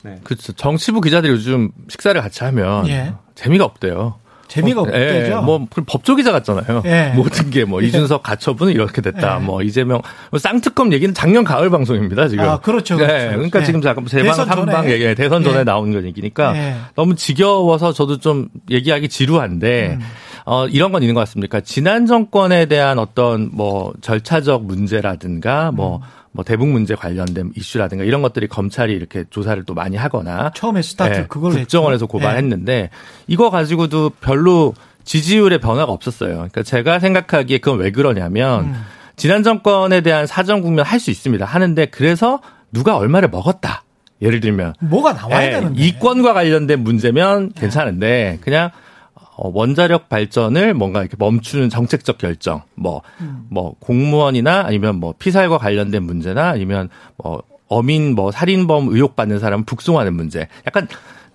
네. 0.03 0.17
그렇죠. 0.23 0.53
정치부 0.53 1.01
기자들이 1.01 1.31
요즘 1.31 1.71
식사를 1.89 2.19
같이 2.21 2.43
하면 2.43 2.87
예. 2.87 3.13
재미가 3.35 3.65
없대요. 3.65 4.15
재미가 4.47 4.81
어, 4.81 4.83
없대죠. 4.83 5.31
예, 5.31 5.35
뭐 5.35 5.65
법조 5.85 6.17
기자 6.17 6.33
같잖아요. 6.33 6.83
예. 6.85 7.13
모든 7.15 7.49
게뭐 7.49 7.81
예. 7.83 7.87
이준석 7.87 8.21
가처분은 8.21 8.73
이렇게 8.73 9.01
됐다. 9.01 9.37
예. 9.39 9.45
뭐 9.45 9.61
이재명 9.61 10.01
뭐 10.29 10.39
쌍특검 10.39 10.91
얘기는 10.91 11.13
작년 11.13 11.45
가을 11.45 11.69
방송입니다 11.69 12.27
지금. 12.27 12.43
아 12.43 12.57
그렇죠. 12.59 12.97
그렇죠. 12.97 13.13
예, 13.13 13.29
그러니까 13.29 13.61
예. 13.61 13.63
지금 13.63 13.81
잠깐 13.81 14.05
세방 14.07 14.33
삼방 14.33 14.89
얘기 14.89 15.15
대선 15.15 15.43
전에 15.43 15.63
나온 15.63 15.93
거니까 15.93 16.53
너무 16.95 17.15
지겨워서 17.15 17.93
저도 17.93 18.17
좀 18.17 18.49
얘기하기 18.69 19.07
지루한데. 19.07 19.97
음. 19.99 20.05
어, 20.51 20.67
이런 20.67 20.91
건 20.91 21.01
있는 21.01 21.15
것 21.15 21.21
같습니까? 21.21 21.61
지난 21.61 22.05
정권에 22.05 22.65
대한 22.65 22.99
어떤 22.99 23.51
뭐 23.53 23.93
절차적 24.01 24.65
문제라든가 24.65 25.71
뭐 25.71 25.97
음. 25.97 26.01
뭐 26.33 26.43
대북 26.43 26.67
문제 26.67 26.93
관련된 26.93 27.53
이슈라든가 27.55 28.03
이런 28.03 28.21
것들이 28.21 28.49
검찰이 28.49 28.91
이렇게 28.91 29.23
조사를 29.29 29.63
또 29.63 29.73
많이 29.73 29.95
하거나 29.95 30.51
처음에 30.53 30.81
스타트 30.81 31.13
네, 31.13 31.25
그걸 31.29 31.53
국정원에서 31.53 32.05
고발했는데 32.05 32.73
네. 32.73 32.89
이거 33.27 33.49
가지고도 33.49 34.09
별로 34.19 34.73
지지율의 35.05 35.59
변화가 35.59 35.89
없었어요. 35.89 36.33
그러니까 36.33 36.63
제가 36.63 36.99
생각하기에 36.99 37.59
그건 37.59 37.79
왜 37.79 37.91
그러냐면 37.91 38.65
음. 38.65 38.73
지난 39.15 39.43
정권에 39.43 40.01
대한 40.01 40.27
사정 40.27 40.59
국면 40.59 40.83
할 40.83 40.99
수 40.99 41.11
있습니다. 41.11 41.45
하는데 41.45 41.85
그래서 41.85 42.41
누가 42.73 42.97
얼마를 42.97 43.29
먹었다. 43.29 43.83
예를 44.21 44.41
들면 44.41 44.73
뭐가 44.81 45.13
나와야 45.13 45.39
네, 45.45 45.51
되는데 45.51 45.81
이권과 45.81 46.33
관련된 46.33 46.83
문제면 46.83 47.53
괜찮은데 47.53 48.39
그냥 48.41 48.65
어, 48.67 48.90
원자력 49.37 50.09
발전을 50.09 50.73
뭔가 50.73 51.01
이렇게 51.01 51.15
멈추는 51.17 51.69
정책적 51.69 52.17
결정, 52.17 52.61
뭐, 52.75 53.01
음. 53.21 53.45
뭐, 53.49 53.75
공무원이나 53.79 54.63
아니면 54.65 54.97
뭐, 54.97 55.13
피살과 55.17 55.57
관련된 55.57 56.03
문제나 56.03 56.49
아니면 56.49 56.89
뭐, 57.17 57.41
어민 57.67 58.15
뭐, 58.15 58.31
살인범 58.31 58.89
의혹 58.89 59.15
받는 59.15 59.39
사람 59.39 59.63
북송하는 59.63 60.13
문제. 60.13 60.47
약간 60.67 60.87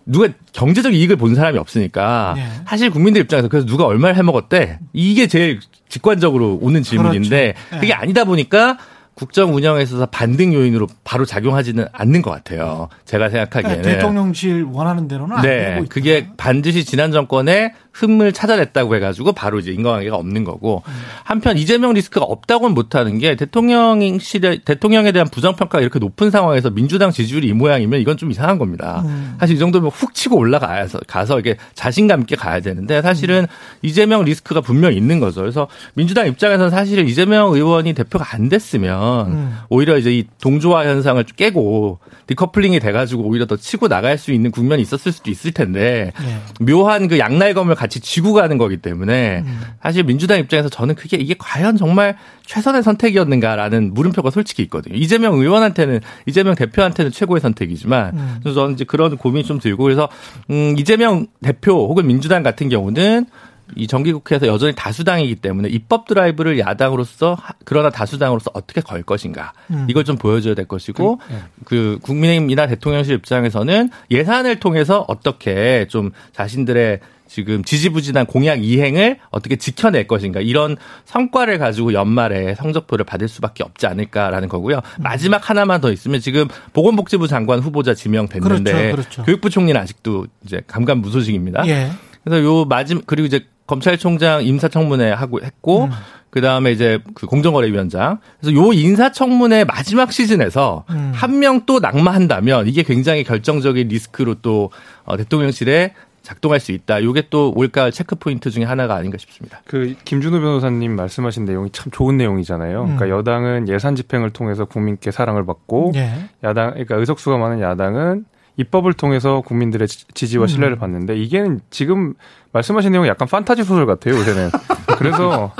누가 0.07 0.29
경제적 0.53 0.95
이익을 0.95 1.17
본 1.17 1.35
사람이 1.35 1.59
없으니까 1.59 2.35
네. 2.37 2.47
사실 2.67 2.91
국민들 2.91 3.21
입장에서 3.23 3.49
그래서 3.49 3.67
누가 3.67 3.87
얼마를 3.87 4.17
해먹었대 4.17 4.79
이게 4.93 5.27
제일 5.27 5.59
직관적으로 5.89 6.59
오는 6.63 6.83
질문인데 6.83 7.55
그렇죠. 7.55 7.71
네. 7.73 7.81
그게 7.81 7.93
아니다 7.93 8.25
보니까 8.25 8.79
국정 9.15 9.55
운영에 9.55 9.83
있어서 9.83 10.05
반등 10.07 10.53
요인으로 10.53 10.87
바로 11.03 11.25
작용하지는 11.25 11.87
않는 11.91 12.21
것 12.21 12.31
같아요. 12.31 12.89
제가 13.07 13.31
생각하기에는. 13.31 13.81
그러니까 13.81 13.99
대통령실 13.99 14.67
원하는 14.71 15.09
대로는 15.09 15.41
네. 15.41 15.83
그게 15.89 16.29
반드시 16.37 16.85
지난 16.85 17.13
정권에 17.13 17.73
흠을 17.97 18.33
찾아냈다고 18.33 18.95
해가지고 18.97 19.33
바로 19.33 19.59
이제 19.59 19.73
인과관계가 19.73 20.17
없는 20.17 20.45
거고 20.45 20.83
음. 20.87 20.93
한편 21.25 21.57
이재명 21.57 21.95
리스크가 21.95 22.27
없다고는 22.27 22.75
못하는 22.75 23.19
게 23.19 23.37
대통령실에 23.37 24.59
대통령에 24.65 25.13
대한 25.13 25.29
부정평가가 25.29 25.81
이렇게 25.81 25.99
높은 25.99 26.31
상황에서 26.31 26.71
민주당 26.71 27.11
지지율이 27.11 27.49
이 27.49 27.53
모양이면 27.55 28.01
이건 28.01 28.19
좀 28.19 28.31
이상한 28.31 28.59
겁니다. 28.59 29.03
음. 29.07 29.37
사실 29.41 29.57
이 29.57 29.59
정도면 29.59 29.91
훅 29.91 30.15
치고 30.15 30.37
올라가서 30.37 31.01
가서 31.07 31.39
이게 31.39 31.57
자신감 31.75 32.21
있게 32.23 32.37
가야 32.37 32.61
되는데 32.61 33.01
사실은 33.01 33.43
음. 33.43 33.47
이재명 33.81 34.25
리스크가 34.25 34.61
분명 34.61 34.93
히 34.93 34.97
있는 34.97 35.19
거죠. 35.19 35.41
그래서 35.41 35.69
민주당 35.95 36.27
입장에서는 36.27 36.71
사실은 36.71 37.09
이재명 37.09 37.53
의원이 37.55 37.95
대표가 37.95 38.35
안 38.35 38.49
됐으면 38.49 39.27
음. 39.29 39.57
오히려 39.71 39.97
이제 39.97 40.13
이 40.13 40.25
동조화 40.43 40.85
현상을 40.85 41.25
깨고 41.37 41.99
디커플링이 42.27 42.81
돼가지고 42.81 43.23
오히려 43.23 43.47
더 43.47 43.57
치고 43.57 43.89
나갈 43.89 44.19
수 44.19 44.33
있는 44.33 44.51
국면이 44.51 44.83
있었을 44.83 45.13
수도 45.13 45.31
있을 45.31 45.53
텐데 45.53 46.13
네. 46.21 46.41
묘한 46.61 47.09
그 47.09 47.19
양날검을 47.19 47.75
같이 47.87 48.01
쥐고 48.01 48.33
가는 48.33 48.59
거기 48.59 48.77
때문에 48.77 49.43
음. 49.47 49.61
사실 49.83 50.03
민주당 50.03 50.39
입장에서 50.39 50.69
저는 50.69 50.97
그게 50.97 51.17
이게 51.17 51.35
과연 51.39 51.77
정말 51.77 52.17
최선의 52.45 52.83
선택이었는가라는 52.83 53.95
물음표가 53.95 54.31
솔직히 54.31 54.63
있거든요. 54.65 54.97
이재명 54.97 55.35
의원한테는 55.35 56.01
이재명 56.27 56.55
대표한테는 56.55 57.13
최고의 57.13 57.41
선택이지만 57.41 58.17
음. 58.17 58.37
그래서 58.43 58.61
저는 58.61 58.75
이제 58.75 58.85
그런 58.85 59.17
고민이 59.17 59.45
좀 59.45 59.59
들고 59.59 59.85
그래서 59.85 60.09
음 60.51 60.75
이재명 60.77 61.27
대표 61.43 61.73
혹은 61.89 62.07
민주당 62.07 62.43
같은 62.43 62.69
경우는 62.69 63.27
이 63.75 63.87
정기국회에서 63.87 64.47
여전히 64.47 64.75
다수당이기 64.75 65.37
때문에 65.37 65.69
입법 65.69 66.07
드라이브를 66.07 66.59
야당으로서 66.59 67.37
그러나 67.65 67.91
다수당으로서 67.91 68.51
어떻게 68.55 68.81
걸 68.81 69.03
것인가 69.03 69.53
음. 69.71 69.87
이걸 69.89 70.05
좀 70.05 70.17
보여줘야 70.17 70.55
될 70.55 70.67
것이고 70.67 71.17
그, 71.17 71.33
네. 71.33 71.39
그 71.65 71.99
국민의힘이나 72.03 72.69
대통령실 72.69 73.15
입장에서는 73.17 73.91
예산을 74.11 74.61
통해서 74.61 75.05
어떻게 75.09 75.87
좀 75.89 76.13
자신들의 76.33 77.01
지금 77.27 77.65
지지부진한 77.65 78.27
공약 78.27 78.65
이행을 78.65 79.19
어떻게 79.31 79.57
지켜낼 79.57 80.07
것인가 80.07 80.41
이런 80.41 80.77
성과를 81.05 81.59
가지고 81.59 81.93
연말에 81.93 82.55
성적표를 82.55 83.05
받을 83.05 83.29
수밖에 83.29 83.65
없지 83.65 83.87
않을까라는 83.87 84.49
거고요. 84.49 84.77
음. 84.77 85.03
마지막 85.03 85.49
하나만 85.49 85.81
더 85.81 85.93
있으면 85.93 86.21
지금 86.21 86.49
보건복지부 86.73 87.29
장관 87.29 87.61
후보자 87.61 87.95
지명됐는데 87.95 88.73
그렇죠, 88.73 88.97
그렇죠. 88.97 89.23
교육부 89.25 89.51
총리는 89.51 89.81
아직도 89.81 90.27
이제 90.45 90.63
감감무소식입니다. 90.67 91.67
예. 91.67 91.91
그래서 92.25 92.45
요 92.45 92.65
마지막 92.65 93.05
그리고 93.07 93.27
이제 93.27 93.47
검찰총장 93.67 94.45
임사청문회 94.47 95.11
하고 95.11 95.43
했고 95.43 95.85
음. 95.85 95.91
그 96.37 96.43
다음에 96.43 96.71
이제 96.71 96.99
그 97.15 97.27
공정거래위원장. 97.27 98.19
그래서 98.41 98.55
요 98.55 98.73
인사청문회 98.73 99.65
마지막 99.65 100.13
시즌에서 100.13 100.85
음. 100.91 101.13
한명 101.15 101.63
또 101.65 101.81
낙마한다면 101.81 102.69
이게 102.69 102.83
굉장히 102.83 103.25
결정적인 103.25 103.89
리스크로 103.89 104.35
또 104.43 104.71
어, 105.05 105.17
대통령실에 105.17 105.95
작동할 106.27 106.59
수 106.59 106.73
있다. 106.73 106.99
이게 106.99 107.23
또 107.31 107.53
올가을 107.55 107.93
체크 107.93 108.17
포인트 108.17 108.51
중에 108.51 108.65
하나가 108.65 108.97
아닌가 108.97 109.17
싶습니다. 109.17 109.61
그 109.65 109.95
김준호 110.05 110.41
변호사님 110.41 110.97
말씀하신 110.97 111.45
내용이 111.45 111.71
참 111.71 111.93
좋은 111.93 112.17
내용이잖아요. 112.17 112.81
음. 112.81 112.97
그러니까 112.97 113.11
여당은 113.11 113.69
예산 113.69 113.95
집행을 113.95 114.31
통해서 114.31 114.65
국민께 114.65 115.13
사랑을 115.13 115.47
받고 115.47 115.93
예. 115.95 116.11
야당 116.43 116.71
그러니까 116.71 116.97
의석수가 116.97 117.39
많은 117.39 117.61
야당은 117.61 118.25
입법을 118.57 118.95
통해서 118.95 119.41
국민들의 119.43 119.87
지지와 119.87 120.47
음. 120.47 120.49
신뢰를 120.49 120.77
받는데 120.77 121.17
이게 121.17 121.45
지금 121.71 122.15
말씀하신 122.51 122.91
내용이 122.91 123.09
약간 123.09 123.29
판타지 123.29 123.63
소설 123.63 123.87
같아요 123.87 124.17
요새는. 124.17 124.51
그래서 124.99 125.53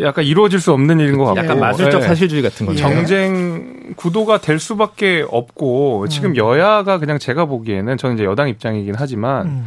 약간 0.00 0.24
이루어질 0.24 0.58
수 0.58 0.72
없는 0.72 1.00
일인 1.00 1.18
것 1.18 1.26
같고 1.26 1.38
약간 1.38 1.60
마술적 1.60 2.00
네. 2.00 2.06
사실주의 2.06 2.40
같은 2.40 2.64
거죠. 2.64 2.78
정쟁 2.78 3.92
구도가 3.96 4.40
될 4.40 4.58
수밖에 4.58 5.26
없고 5.28 6.08
지금 6.08 6.30
음. 6.30 6.36
여야가 6.36 6.96
그냥 6.98 7.18
제가 7.18 7.44
보기에는 7.44 7.98
저는 7.98 8.14
이제 8.14 8.24
여당 8.24 8.48
입장이긴 8.48 8.94
하지만. 8.96 9.46
음. 9.46 9.66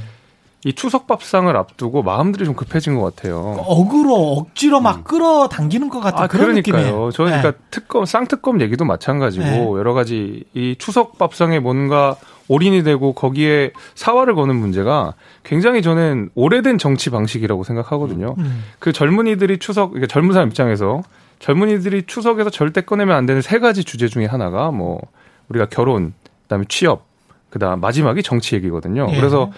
이 0.63 0.73
추석 0.73 1.07
밥상을 1.07 1.55
앞두고 1.55 2.03
마음들이 2.03 2.45
좀 2.45 2.53
급해진 2.53 2.95
것 2.95 3.15
같아요. 3.15 3.55
억으로 3.65 4.33
억지로 4.33 4.79
막 4.79 4.97
음. 4.97 5.03
끌어당기는 5.03 5.89
것 5.89 6.01
같은 6.01 6.23
아, 6.23 6.27
그런 6.27 6.49
그러니까요. 6.49 6.81
느낌이에요. 6.81 7.11
저는 7.11 7.31
네. 7.31 7.37
그러니까 7.39 7.63
특검 7.71 8.05
쌍특검 8.05 8.61
얘기도 8.61 8.85
마찬가지고 8.85 9.43
네. 9.43 9.65
여러 9.65 9.93
가지 9.93 10.43
이 10.53 10.75
추석 10.77 11.17
밥상에 11.17 11.59
뭔가 11.59 12.15
올인이 12.47 12.83
되고 12.83 13.13
거기에 13.13 13.71
사활을 13.95 14.35
거는 14.35 14.55
문제가 14.55 15.13
굉장히 15.43 15.81
저는 15.81 16.29
오래된 16.35 16.77
정치 16.77 17.09
방식이라고 17.09 17.63
생각하거든요. 17.63 18.35
음. 18.37 18.63
그 18.77 18.91
젊은이들이 18.93 19.57
추석 19.57 19.91
그러니까 19.91 20.07
젊은 20.13 20.33
사람 20.33 20.49
입장에서 20.49 21.01
젊은이들이 21.39 22.03
추석에서 22.05 22.51
절대 22.51 22.81
꺼내면 22.81 23.15
안 23.15 23.25
되는 23.25 23.41
세 23.41 23.57
가지 23.57 23.83
주제 23.83 24.07
중에 24.07 24.25
하나가 24.27 24.69
뭐 24.69 25.01
우리가 25.49 25.65
결혼, 25.69 26.13
그다음에 26.43 26.65
취업, 26.69 27.05
그다음 27.49 27.81
마지막이 27.81 28.21
정치 28.21 28.55
얘기거든요. 28.55 29.07
예. 29.09 29.15
그래서 29.15 29.51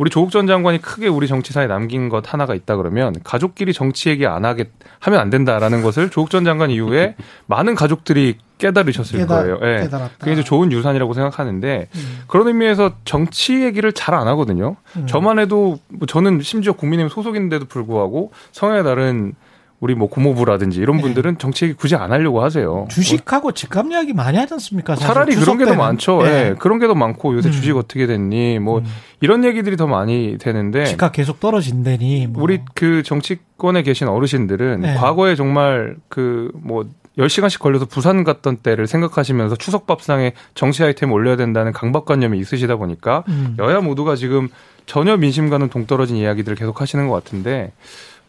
우리 0.00 0.08
조국 0.08 0.30
전 0.30 0.46
장관이 0.46 0.80
크게 0.80 1.08
우리 1.08 1.28
정치사에 1.28 1.66
남긴 1.66 2.08
것 2.08 2.32
하나가 2.32 2.54
있다 2.54 2.76
그러면 2.76 3.14
가족끼리 3.22 3.74
정치 3.74 4.08
얘기 4.08 4.26
안 4.26 4.46
하게 4.46 4.70
하면 4.98 5.20
안 5.20 5.28
된다라는 5.28 5.82
것을 5.82 6.08
조국 6.08 6.30
전 6.30 6.42
장관 6.42 6.70
이후에 6.70 7.16
많은 7.44 7.74
가족들이 7.74 8.38
깨달으셨을 8.56 9.18
깨달, 9.18 9.42
거예요. 9.42 9.58
예. 9.62 9.82
깨달았다. 9.82 10.14
그게 10.18 10.32
이제 10.32 10.42
좋은 10.42 10.72
유산이라고 10.72 11.12
생각하는데 11.12 11.88
음. 11.94 12.18
그런 12.28 12.46
의미에서 12.48 12.94
정치 13.04 13.62
얘기를 13.62 13.92
잘 13.92 14.14
안 14.14 14.26
하거든요. 14.28 14.76
음. 14.96 15.06
저만 15.06 15.38
해도 15.38 15.78
뭐 15.88 16.06
저는 16.06 16.40
심지어 16.40 16.72
국민의힘 16.72 17.10
소속인데도 17.10 17.66
불구하고 17.66 18.32
성향에 18.52 18.82
다른 18.82 19.34
우리 19.80 19.94
뭐 19.94 20.08
고모부라든지 20.08 20.78
이런 20.78 20.96
네. 20.96 21.02
분들은 21.02 21.38
정치 21.38 21.64
얘기 21.64 21.74
굳이 21.74 21.96
안 21.96 22.12
하려고 22.12 22.42
하세요. 22.42 22.86
주식하고 22.90 23.52
집값 23.52 23.90
이야기 23.90 24.12
많이 24.12 24.36
하지 24.36 24.52
않습니까? 24.54 24.94
차라리 24.94 25.34
그런 25.34 25.56
게 25.56 25.64
더 25.64 25.74
많죠. 25.74 26.20
예. 26.26 26.30
네. 26.30 26.54
그런 26.58 26.78
게 26.78 26.86
더 26.86 26.94
많고 26.94 27.34
요새 27.34 27.48
음. 27.48 27.52
주식 27.52 27.74
어떻게 27.76 28.06
됐니? 28.06 28.58
뭐 28.58 28.80
음. 28.80 28.84
이런 29.20 29.42
얘기들이 29.44 29.76
더 29.78 29.86
많이 29.86 30.36
되는데 30.38 30.84
집값 30.84 31.12
계속 31.12 31.40
떨어진다니. 31.40 32.26
뭐. 32.26 32.42
우리 32.42 32.60
그 32.74 33.02
정치권에 33.02 33.82
계신 33.82 34.06
어르신들은 34.08 34.80
네. 34.82 34.94
과거에 34.96 35.34
정말 35.34 35.96
그뭐 36.10 36.84
10시간씩 37.18 37.60
걸려서 37.60 37.86
부산 37.86 38.22
갔던 38.22 38.58
때를 38.58 38.86
생각하시면서 38.86 39.56
추석 39.56 39.86
밥상에 39.86 40.32
정치 40.54 40.84
아이템 40.84 41.10
올려야 41.10 41.36
된다는 41.36 41.72
강박관념이 41.72 42.38
있으시다 42.38 42.76
보니까 42.76 43.24
음. 43.28 43.56
여야 43.58 43.80
모두가 43.80 44.14
지금 44.14 44.48
전혀 44.84 45.16
민심과는 45.16 45.70
동떨어진 45.70 46.16
이야기들을 46.16 46.56
계속 46.56 46.80
하시는 46.82 47.08
것 47.08 47.14
같은데 47.24 47.72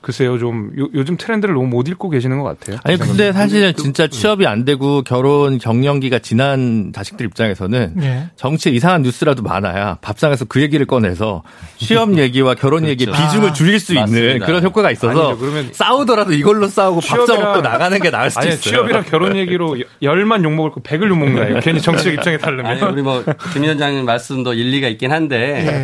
글쎄요, 0.02 0.40
좀 0.40 0.72
요, 0.78 1.06
즘 1.06 1.16
트렌드를 1.16 1.54
너무 1.54 1.68
못 1.68 1.88
읽고 1.88 2.10
계시는 2.10 2.40
것 2.40 2.44
같아요. 2.60 2.78
아니 2.84 2.98
근데 2.98 3.32
사실은 3.32 3.74
진짜 3.76 4.08
취업이 4.08 4.48
안 4.48 4.66
되고 4.66 5.04
결혼 5.04 5.60
경년기가 5.60 6.20
지난 6.20 6.92
자식들 6.94 7.26
입장에서는 7.28 7.94
네. 7.98 8.28
정치에 8.36 8.72
이상한 8.72 9.04
뉴스라도 9.04 9.44
많아야 9.44 9.98
밥상에서 10.02 10.46
그 10.46 10.62
얘기를 10.62 10.86
꺼내서 10.88 11.44
취업 11.78 12.14
얘기와 12.18 12.56
결혼 12.56 12.88
얘기 12.88 13.06
그렇죠. 13.06 13.22
비중을 13.24 13.50
아, 13.50 13.54
줄일 13.54 13.80
수 13.80 13.94
맞습니다. 13.94 14.28
있는 14.34 14.46
그런 14.46 14.64
효과가 14.64 14.90
있어서 14.92 15.28
아니죠, 15.30 15.38
그러면 15.38 15.70
싸우더라도 15.72 16.34
이걸로 16.34 16.68
싸우고 16.68 17.02
밥상 17.02 17.40
먹고 17.40 17.62
나가는 17.62 18.00
게 18.00 18.10
나을 18.10 18.30
수도 18.32 18.42
아니, 18.42 18.50
있어요. 18.50 18.62
취업이랑 18.62 19.04
결혼 19.04 19.38
얘기로 19.38 19.78
열만 20.02 20.44
욕 20.44 20.54
먹을 20.54 20.72
거 20.72 20.82
백을 20.82 21.10
욕 21.10 21.18
먹는 21.20 21.36
거예요. 21.36 21.60
괜히 21.62 21.80
정치적 21.80 22.14
입장에 22.14 22.38
다르면. 22.38 22.66
아니 22.72 22.82
우리 22.82 23.02
뭐 23.04 23.24
김 23.54 23.64
위원장님 23.64 24.06
말씀도 24.06 24.54
일리가 24.54 24.88
있긴 24.88 25.12
한데 25.12 25.38
네. 25.38 25.84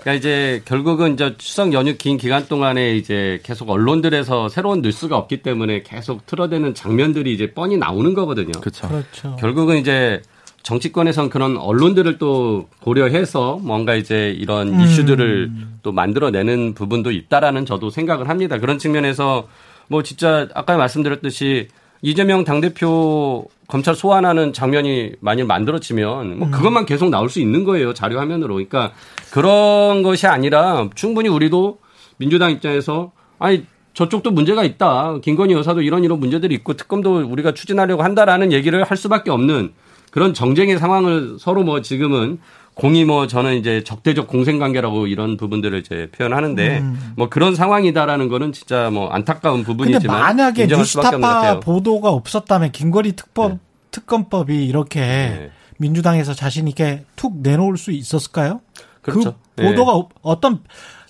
그러니까 0.00 0.12
이제 0.14 0.60
결국은 0.64 1.14
이제 1.14 1.34
추석 1.38 1.72
연휴 1.72 1.96
긴 1.96 2.16
기간 2.18 2.46
동안에 2.46 2.96
이제 2.96 3.37
계속 3.42 3.70
언론들에서 3.70 4.48
새로운 4.48 4.82
뉴스가 4.82 5.16
없기 5.16 5.42
때문에 5.42 5.82
계속 5.82 6.26
틀어대는 6.26 6.74
장면들이 6.74 7.32
이제 7.32 7.52
뻔히 7.52 7.76
나오는 7.76 8.14
거거든요. 8.14 8.52
그렇죠. 8.60 8.88
그렇죠. 8.88 9.36
결국은 9.36 9.78
이제 9.78 10.22
정치권에선 10.62 11.30
그런 11.30 11.56
언론들을 11.56 12.18
또 12.18 12.68
고려해서 12.80 13.58
뭔가 13.62 13.94
이제 13.94 14.34
이런 14.38 14.74
음. 14.74 14.80
이슈들을 14.80 15.50
또 15.82 15.92
만들어내는 15.92 16.74
부분도 16.74 17.10
있다라는 17.10 17.64
저도 17.64 17.90
생각을 17.90 18.28
합니다. 18.28 18.58
그런 18.58 18.78
측면에서 18.78 19.48
뭐 19.88 20.02
진짜 20.02 20.46
아까 20.54 20.76
말씀드렸듯이 20.76 21.68
이재명 22.02 22.44
당대표 22.44 23.48
검찰 23.66 23.94
소환하는 23.94 24.52
장면이 24.52 25.12
많이 25.20 25.42
만들어지면 25.42 26.38
뭐 26.38 26.48
음. 26.48 26.50
그것만 26.50 26.86
계속 26.86 27.10
나올 27.10 27.28
수 27.28 27.40
있는 27.40 27.64
거예요. 27.64 27.94
자료 27.94 28.18
화면으로. 28.18 28.54
그러니까 28.54 28.92
그런 29.30 30.02
것이 30.02 30.26
아니라 30.26 30.88
충분히 30.94 31.28
우리도 31.28 31.78
민주당 32.18 32.50
입장에서 32.50 33.12
아니 33.38 33.64
저쪽도 33.94 34.30
문제가 34.30 34.64
있다. 34.64 35.18
김건희 35.22 35.54
여사도 35.54 35.82
이런 35.82 36.04
이런 36.04 36.20
문제들이 36.20 36.54
있고 36.56 36.74
특검도 36.74 37.26
우리가 37.30 37.52
추진하려고 37.52 38.02
한다라는 38.02 38.52
얘기를 38.52 38.84
할 38.84 38.96
수밖에 38.96 39.30
없는 39.30 39.72
그런 40.10 40.34
정쟁의 40.34 40.78
상황을 40.78 41.36
서로 41.38 41.64
뭐 41.64 41.82
지금은 41.82 42.38
공이 42.74 43.04
뭐 43.04 43.26
저는 43.26 43.56
이제 43.56 43.82
적대적 43.82 44.28
공생 44.28 44.60
관계라고 44.60 45.08
이런 45.08 45.36
부분들을 45.36 45.80
이제 45.80 46.08
표현하는데 46.12 46.78
음. 46.78 47.12
뭐 47.16 47.28
그런 47.28 47.56
상황이다라는 47.56 48.28
거는 48.28 48.52
진짜 48.52 48.88
뭐 48.90 49.08
안타까운 49.08 49.64
부분이지만 49.64 50.20
만약에 50.20 50.68
뉴스타파 50.68 51.58
보도가 51.58 52.10
없었다면 52.10 52.70
김건희 52.70 53.16
특법 53.16 53.50
네. 53.50 53.58
특검법이 53.90 54.64
이렇게 54.64 55.00
네. 55.00 55.50
민주당에서 55.78 56.34
자신 56.34 56.68
있게 56.68 57.04
툭 57.16 57.38
내놓을 57.40 57.76
수 57.76 57.90
있었을까요? 57.90 58.60
그렇죠. 59.02 59.34
그 59.56 59.62
보도가 59.64 59.92
네. 59.92 60.02
어떤 60.22 60.60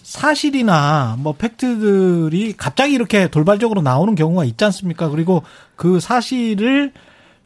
사실이나 0.09 1.17
뭐 1.19 1.35
팩트들이 1.35 2.55
갑자기 2.57 2.95
이렇게 2.95 3.29
돌발적으로 3.29 3.83
나오는 3.83 4.15
경우가 4.15 4.47
있지 4.47 4.65
않습니까? 4.65 5.11
그리고 5.11 5.43
그 5.77 6.01
사실을 6.01 6.95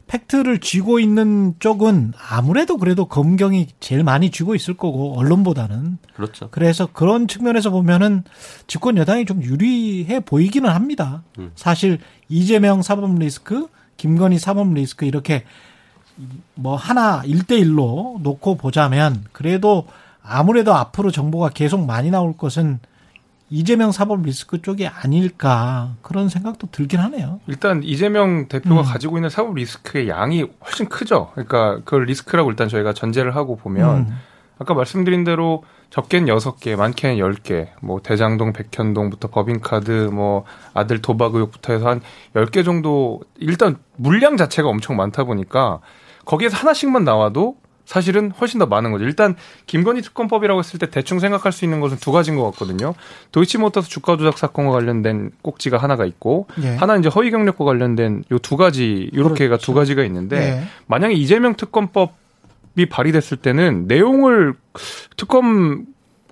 팩트를 0.07 0.61
쥐고 0.61 1.01
있는 1.01 1.55
쪽은 1.59 2.13
아무래도 2.29 2.77
그래도 2.77 3.03
검경이 3.03 3.67
제일 3.81 4.05
많이 4.05 4.31
쥐고 4.31 4.55
있을 4.55 4.75
거고 4.75 5.19
언론보다는 5.19 5.97
그렇죠. 6.15 6.47
그래서 6.51 6.87
그런 6.87 7.27
측면에서 7.27 7.69
보면은 7.69 8.23
집권 8.67 8.95
여당이 8.95 9.25
좀 9.25 9.43
유리해 9.43 10.21
보이기는 10.21 10.69
합니다. 10.69 11.23
음. 11.39 11.51
사실 11.55 11.99
이재명 12.29 12.81
사법 12.81 13.19
리스크, 13.19 13.67
김건희 13.97 14.39
사법 14.39 14.73
리스크 14.73 15.05
이렇게 15.05 15.43
뭐 16.55 16.77
하나 16.77 17.23
일대일로 17.25 18.21
놓고 18.23 18.55
보자면 18.55 19.25
그래도 19.33 19.85
아무래도 20.23 20.73
앞으로 20.73 21.11
정보가 21.11 21.49
계속 21.49 21.85
많이 21.85 22.09
나올 22.09 22.35
것은 22.35 22.79
이재명 23.49 23.91
사법 23.91 24.23
리스크 24.23 24.61
쪽이 24.61 24.87
아닐까 24.87 25.95
그런 26.01 26.27
생각도 26.29 26.67
들긴 26.71 26.99
하네요. 27.01 27.39
일단 27.45 27.83
이재명 27.83 28.47
대표가 28.47 28.81
음. 28.81 28.83
가지고 28.83 29.17
있는 29.17 29.29
사법 29.29 29.53
리스크의 29.55 30.09
양이 30.09 30.47
훨씬 30.65 30.87
크죠. 30.89 31.29
그러니까 31.33 31.75
그걸 31.83 32.05
리스크라고 32.05 32.49
일단 32.49 32.67
저희가 32.67 32.93
전제를 32.93 33.35
하고 33.35 33.55
보면 33.55 33.97
음. 33.97 34.19
아까 34.57 34.73
말씀드린 34.73 35.23
대로 35.23 35.63
적게는 35.89 36.33
6개, 36.33 36.75
많게는 36.75 37.17
10개, 37.17 37.67
뭐 37.81 37.99
대장동, 38.01 38.53
백현동부터 38.53 39.27
법인카드, 39.27 40.09
뭐 40.11 40.45
아들 40.73 41.01
도박 41.01 41.35
의혹부터 41.35 41.73
해서 41.73 41.87
한 41.87 42.01
10개 42.33 42.65
정도 42.65 43.21
일단 43.37 43.77
물량 43.97 44.35
자체가 44.35 44.67
엄청 44.67 44.95
많다 44.95 45.25
보니까 45.25 45.79
거기에서 46.25 46.57
하나씩만 46.57 47.03
나와도 47.03 47.57
사실은 47.85 48.31
훨씬 48.31 48.59
더 48.59 48.65
많은 48.65 48.91
거죠. 48.91 49.03
일단 49.05 49.35
김건희 49.65 50.01
특검법이라고 50.01 50.59
했을 50.59 50.79
때 50.79 50.89
대충 50.89 51.19
생각할 51.19 51.51
수 51.51 51.65
있는 51.65 51.79
것은 51.81 51.97
두 51.97 52.11
가지인 52.11 52.37
것 52.37 52.43
같거든요. 52.51 52.93
도이치모터스 53.31 53.89
주가 53.89 54.15
조작 54.17 54.37
사건과 54.37 54.71
관련된 54.71 55.31
꼭지가 55.41 55.77
하나가 55.77 56.05
있고 56.05 56.47
예. 56.61 56.75
하나는 56.75 57.01
이제 57.01 57.09
허위 57.09 57.31
경력과 57.31 57.65
관련된 57.65 58.23
요 58.31 58.37
두 58.39 58.57
가지 58.57 59.09
요렇게가 59.15 59.55
그렇죠. 59.57 59.65
두 59.65 59.73
가지가 59.73 60.03
있는데 60.05 60.37
예. 60.37 60.63
만약에 60.87 61.13
이재명 61.13 61.55
특검법 61.55 62.13
이 62.75 62.85
발의됐을 62.85 63.37
때는 63.37 63.85
내용을 63.87 64.53
특검 65.17 65.85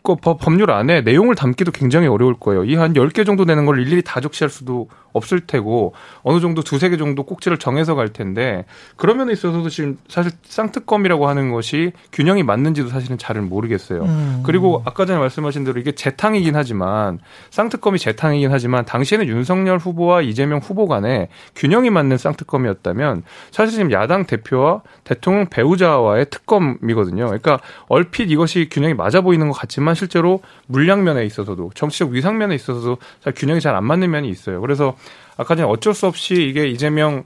그 0.03 0.15
법률 0.15 0.71
안에 0.71 1.01
내용을 1.01 1.35
담기도 1.35 1.71
굉장히 1.71 2.07
어려울 2.07 2.33
거예요. 2.39 2.65
이 2.65 2.81
한 2.81 2.93
10개 2.93 3.25
정도 3.25 3.45
되는 3.45 3.65
걸 3.65 3.79
일일이 3.79 4.01
다 4.01 4.19
적시할 4.19 4.49
수도 4.49 4.87
없을 5.13 5.41
테고 5.41 5.93
어느 6.23 6.39
정도 6.39 6.61
두세 6.63 6.89
개 6.89 6.97
정도 6.97 7.23
꼭지를 7.23 7.57
정해서 7.57 7.95
갈 7.95 8.09
텐데 8.09 8.65
그런 8.95 9.17
면에 9.17 9.33
있어서도 9.33 9.69
지금 9.69 9.97
사실 10.07 10.31
쌍특검이라고 10.43 11.27
하는 11.27 11.51
것이 11.51 11.91
균형이 12.13 12.43
맞는지도 12.43 12.87
사실은 12.89 13.17
잘은 13.17 13.49
모르겠어요. 13.49 14.03
음. 14.03 14.43
그리고 14.45 14.81
아까 14.85 15.05
전에 15.05 15.19
말씀하신 15.19 15.65
대로 15.65 15.79
이게 15.79 15.91
재탕이긴 15.91 16.55
하지만 16.55 17.19
쌍특검이 17.51 17.99
재탕이긴 17.99 18.51
하지만 18.51 18.85
당시에는 18.85 19.27
윤석열 19.27 19.77
후보와 19.77 20.21
이재명 20.21 20.59
후보 20.59 20.87
간에 20.87 21.27
균형이 21.55 21.89
맞는 21.89 22.17
쌍특검이었다면 22.17 23.23
사실 23.51 23.73
지금 23.75 23.91
야당 23.91 24.25
대표와 24.25 24.81
대통령 25.03 25.47
배우자와의 25.47 26.27
특검이거든요. 26.29 27.25
그러니까 27.25 27.59
얼핏 27.89 28.31
이것이 28.31 28.69
균형이 28.71 28.93
맞아 28.93 29.21
보이는 29.21 29.47
것 29.47 29.53
같지만 29.53 29.90
실제로 29.93 30.41
물량 30.67 31.03
면에 31.03 31.25
있어서도 31.25 31.71
정치적 31.75 32.09
위상 32.11 32.37
면에 32.37 32.55
있어서도 32.55 32.97
잘 33.23 33.33
균형이 33.33 33.59
잘 33.59 33.75
안 33.75 33.85
맞는 33.85 34.11
면이 34.11 34.29
있어요. 34.29 34.59
그래서 34.61 34.95
아까 35.37 35.55
전에 35.55 35.67
어쩔 35.67 35.93
수 35.93 36.05
없이 36.05 36.35
이게 36.35 36.67
이재명 36.67 37.23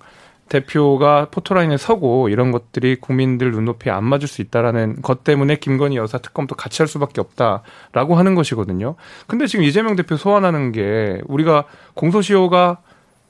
대표가 0.47 1.27
포토라인에 1.31 1.75
서고 1.77 2.29
이런 2.29 2.51
것들이 2.51 2.97
국민들 2.97 3.51
눈높이에 3.51 3.91
안 3.91 4.03
맞을 4.03 4.27
수 4.27 4.41
있다라는 4.43 5.01
것 5.01 5.23
때문에 5.23 5.55
김건희 5.55 5.97
여사 5.97 6.19
특검도 6.19 6.55
같이 6.55 6.83
할 6.83 6.87
수밖에 6.87 7.19
없다라고 7.19 8.15
하는 8.15 8.35
것이거든요. 8.35 8.95
근데 9.25 9.47
지금 9.47 9.65
이재명 9.65 9.95
대표 9.95 10.17
소환하는 10.17 10.71
게 10.71 11.21
우리가 11.25 11.65
공소시효가 11.95 12.77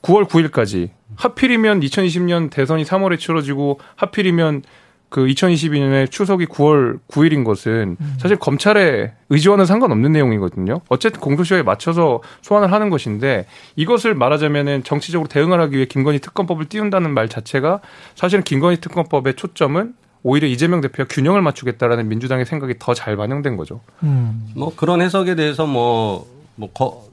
9월 0.02 0.28
9일까지 0.28 0.90
하필이면 1.16 1.80
2020년 1.80 2.50
대선이 2.52 2.84
3월에 2.84 3.18
치러지고 3.18 3.80
하필이면 3.96 4.64
그 5.10 5.26
2022년에 5.26 6.10
추석이 6.12 6.46
9월 6.48 7.00
9일인 7.08 7.46
것은 7.46 7.98
음. 8.00 8.18
사실 8.20 8.38
검찰의 8.38 9.12
의지와는 9.30 9.66
상관없는 9.66 10.12
내용이거든요. 10.12 10.82
어쨌든 10.90 11.22
공소시효에 11.22 11.64
맞춰서 11.64 12.22
소환을 12.42 12.72
하는 12.72 12.90
것인데 12.90 13.46
이것을 13.76 14.14
말하자면은 14.16 14.84
정치적으로 14.84 15.28
대응을 15.30 15.62
하기 15.62 15.76
위해 15.76 15.86
김건희 15.86 16.20
특검법을 16.20 16.66
띄운다는 16.66 17.14
말 17.14 17.30
자체가 17.30 17.80
사실은 18.16 18.44
김건희 18.44 18.78
특검법의 18.82 19.36
초점은 19.36 19.94
오히려 20.24 20.48
이재명 20.48 20.82
대표가 20.82 21.08
균형을 21.08 21.42
맞추겠다라는 21.44 22.10
민주당의 22.10 22.46
생각이 22.46 22.76
더 22.80 22.96
잘 22.96 23.16
반영된 23.16 23.58
거죠. 23.58 23.82
음. 24.04 24.48
뭐 24.56 24.74
그런 24.76 25.02
해석에 25.02 25.36
대해서 25.36 25.68
뭐, 25.68 26.26
뭐 26.56 26.70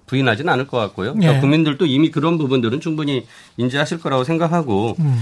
부인하지는 0.06 0.52
않을 0.52 0.66
것 0.66 0.78
같고요. 0.78 1.14
예. 1.22 1.38
국민들도 1.40 1.84
이미 1.86 2.10
그런 2.10 2.38
부분들은 2.38 2.80
충분히 2.80 3.26
인지하실 3.58 4.00
거라고 4.00 4.24
생각하고 4.24 4.96
음. 4.98 5.18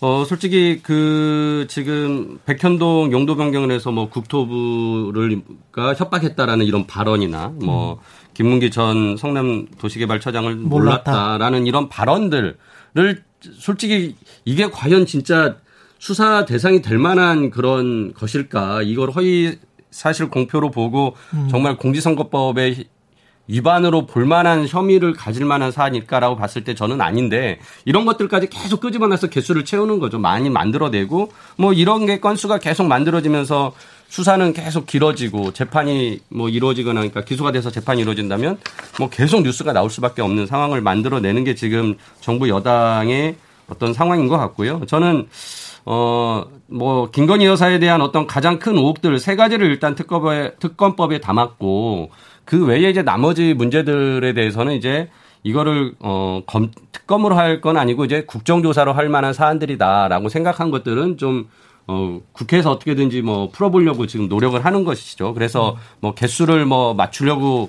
어, 0.00 0.24
솔직히 0.24 0.80
그 0.82 1.66
지금 1.68 2.38
백현동 2.46 3.10
용도 3.12 3.36
변경을 3.36 3.72
해서 3.72 3.90
뭐 3.90 4.08
국토부를가 4.08 5.94
협박했다라는 5.96 6.66
이런 6.66 6.86
발언이나 6.86 7.48
뭐 7.60 7.94
음. 7.94 7.98
김문기 8.34 8.70
전 8.70 9.16
성남 9.16 9.66
도시개발처장을 9.78 10.54
몰랐다. 10.54 11.10
몰랐다라는 11.10 11.66
이런 11.66 11.88
발언들을 11.88 12.56
솔직히 13.58 14.14
이게 14.44 14.70
과연 14.70 15.06
진짜 15.06 15.56
수사 15.98 16.44
대상이 16.44 16.80
될 16.80 16.98
만한 16.98 17.50
그런 17.50 18.14
것일까? 18.14 18.82
이걸 18.82 19.10
허위 19.10 19.58
사실 19.90 20.28
공표로 20.28 20.70
보고 20.70 21.16
음. 21.34 21.48
정말 21.50 21.76
공직선거법에 21.76 22.84
위반으로 23.48 24.06
볼만한 24.06 24.68
혐의를 24.68 25.14
가질 25.14 25.44
만한 25.44 25.72
사안일까라고 25.72 26.36
봤을 26.36 26.64
때 26.64 26.74
저는 26.74 27.00
아닌데 27.00 27.58
이런 27.84 28.04
것들까지 28.04 28.48
계속 28.48 28.80
끄집어내서 28.80 29.28
개수를 29.28 29.64
채우는 29.64 29.98
거죠. 29.98 30.18
많이 30.18 30.50
만들어내고 30.50 31.32
뭐 31.56 31.72
이런 31.72 32.06
게 32.06 32.20
건수가 32.20 32.58
계속 32.58 32.86
만들어지면서 32.86 33.72
수사는 34.08 34.52
계속 34.52 34.86
길어지고 34.86 35.52
재판이 35.52 36.20
뭐 36.28 36.48
이루어지거나 36.48 37.00
그러니까 37.00 37.22
기소가 37.22 37.52
돼서 37.52 37.70
재판이 37.70 38.02
이루어진다면 38.02 38.58
뭐 38.98 39.08
계속 39.10 39.42
뉴스가 39.42 39.72
나올 39.72 39.90
수밖에 39.90 40.22
없는 40.22 40.46
상황을 40.46 40.80
만들어내는 40.80 41.44
게 41.44 41.54
지금 41.54 41.96
정부 42.20 42.48
여당의 42.48 43.36
어떤 43.68 43.92
상황인 43.92 44.28
것 44.28 44.38
같고요. 44.38 44.82
저는 44.86 45.28
어, 45.90 46.44
뭐, 46.66 47.10
김건희 47.10 47.46
여사에 47.46 47.78
대한 47.78 48.02
어떤 48.02 48.26
가장 48.26 48.58
큰 48.58 48.76
의혹들 48.76 49.18
세 49.18 49.36
가지를 49.36 49.68
일단 49.68 49.94
특검에, 49.94 50.50
특검법에 50.56 51.18
담았고, 51.20 52.10
그 52.48 52.64
외에 52.64 52.88
이제 52.88 53.02
나머지 53.02 53.52
문제들에 53.52 54.32
대해서는 54.32 54.72
이제 54.72 55.10
이거를 55.42 55.92
어 56.00 56.40
검, 56.46 56.70
특검으로 56.92 57.36
할 57.36 57.60
건 57.60 57.76
아니고 57.76 58.06
이제 58.06 58.22
국정조사로 58.26 58.94
할 58.94 59.10
만한 59.10 59.34
사안들이다라고 59.34 60.30
생각한 60.30 60.70
것들은 60.70 61.18
좀 61.18 61.46
어, 61.86 62.20
국회에서 62.32 62.70
어떻게든지 62.70 63.20
뭐 63.20 63.50
풀어보려고 63.50 64.06
지금 64.06 64.28
노력을 64.28 64.58
하는 64.64 64.84
것이죠. 64.84 65.34
그래서 65.34 65.76
뭐 66.00 66.14
개수를 66.14 66.64
뭐 66.64 66.94
맞추려고 66.94 67.68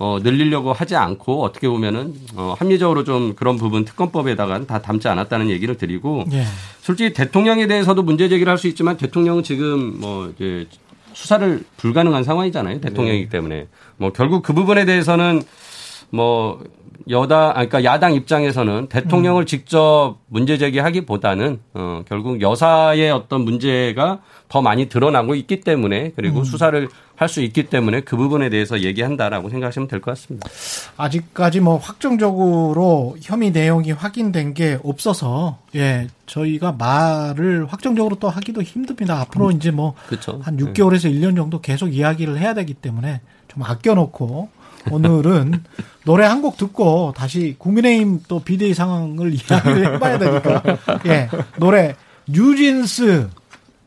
어, 0.00 0.18
늘리려고 0.20 0.72
하지 0.72 0.96
않고 0.96 1.44
어떻게 1.44 1.68
보면은 1.68 2.12
어, 2.34 2.56
합리적으로 2.58 3.04
좀 3.04 3.34
그런 3.36 3.56
부분 3.56 3.84
특검법에다가 3.84 4.66
다 4.66 4.82
담지 4.82 5.06
않았다는 5.06 5.50
얘기를 5.50 5.76
드리고 5.76 6.24
예. 6.32 6.42
솔직히 6.80 7.12
대통령에 7.12 7.68
대해서도 7.68 8.02
문제 8.02 8.28
제기를 8.28 8.50
할 8.50 8.58
수 8.58 8.66
있지만 8.66 8.96
대통령은 8.96 9.44
지금 9.44 10.00
뭐 10.00 10.32
이제 10.34 10.66
수사를 11.14 11.64
불가능한 11.78 12.24
상황이잖아요. 12.24 12.80
대통령이기 12.82 13.24
네. 13.24 13.30
때문에. 13.30 13.66
뭐 13.96 14.12
결국 14.12 14.42
그 14.42 14.52
부분에 14.52 14.84
대해서는 14.84 15.42
뭐 16.10 16.62
여당, 17.08 17.52
그러니까 17.52 17.84
야당 17.84 18.14
입장에서는 18.14 18.88
대통령을 18.88 19.44
음. 19.44 19.46
직접 19.46 20.16
문제 20.26 20.58
제기하기보다는 20.58 21.60
어 21.74 22.02
결국 22.08 22.40
여사의 22.40 23.10
어떤 23.12 23.42
문제가 23.42 24.20
더 24.48 24.60
많이 24.60 24.88
드러나고 24.88 25.34
있기 25.36 25.60
때문에 25.60 26.12
그리고 26.16 26.40
음. 26.40 26.44
수사를 26.44 26.88
할 27.16 27.28
수 27.28 27.40
있기 27.42 27.64
때문에 27.64 28.00
그 28.02 28.16
부분에 28.16 28.48
대해서 28.50 28.80
얘기한다라고 28.82 29.48
생각하시면 29.48 29.88
될 29.88 30.00
것 30.00 30.10
같습니다. 30.12 30.48
아직까지 30.98 31.60
뭐 31.60 31.78
확정적으로 31.78 33.16
혐의 33.22 33.50
내용이 33.50 33.92
확인된 33.92 34.54
게 34.54 34.78
없어서 34.84 35.58
예 35.74 36.08
저희가 36.26 36.72
말을 36.72 37.66
확정적으로 37.68 38.16
또 38.16 38.28
하기도 38.28 38.62
힘듭니다. 38.62 39.20
앞으로 39.20 39.46
음. 39.46 39.52
이제 39.52 39.70
뭐 39.70 39.94
한 40.42 40.56
6개월에서 40.58 41.10
1년 41.12 41.36
정도 41.36 41.60
계속 41.60 41.88
이야기를 41.94 42.38
해야 42.38 42.54
되기 42.54 42.74
때문에 42.74 43.20
좀 43.48 43.62
아껴놓고 43.62 44.48
오늘은 44.90 45.64
노래 46.04 46.24
한 46.26 46.42
곡 46.42 46.56
듣고 46.58 47.12
다시 47.16 47.56
국민의힘 47.58 48.22
또 48.28 48.40
비대위 48.40 48.74
상황을 48.74 49.32
이야기를 49.50 49.94
해봐야 49.94 50.18
되니까 50.18 50.62
예 51.06 51.28
노래 51.58 51.96
뉴진스 52.28 53.28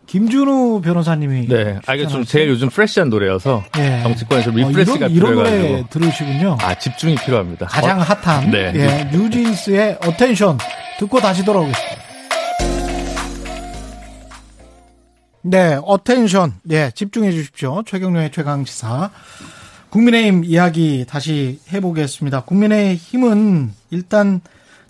김준우 0.09 0.81
변호사님이 0.81 1.47
네, 1.47 1.79
아 1.85 1.93
이게 1.93 2.07
좀 2.07 2.25
제일 2.25 2.49
요즘 2.49 2.69
fresh한 2.69 3.11
노래여서 3.11 3.63
예. 3.77 4.01
정치권에서 4.01 4.49
refresh가 4.49 5.05
어, 5.05 5.09
이런, 5.09 5.33
이런 5.33 5.35
노래 5.35 5.83
들으시군요. 5.87 6.57
아 6.61 6.73
집중이 6.73 7.13
필요합니다. 7.17 7.67
가장 7.67 7.99
어? 7.99 8.01
핫한 8.01 8.49
네. 8.49 8.73
예, 8.73 9.15
뉴진스의 9.15 9.99
Attention 10.03 10.57
듣고 10.97 11.19
다시 11.19 11.45
돌아오겠습니다. 11.45 12.03
네, 15.43 15.79
Attention. 15.83 16.53
네, 16.63 16.89
집중해 16.89 17.31
주십시오. 17.31 17.83
최경영의 17.85 18.31
최강 18.31 18.65
시사. 18.65 19.11
국민의힘 19.91 20.43
이야기 20.43 21.05
다시 21.07 21.59
해보겠습니다. 21.71 22.41
국민의힘은 22.45 23.73
일단 23.91 24.41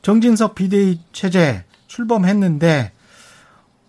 정진석 0.02 0.56
비대위 0.56 1.00
체제 1.12 1.66
출범했는데 1.88 2.94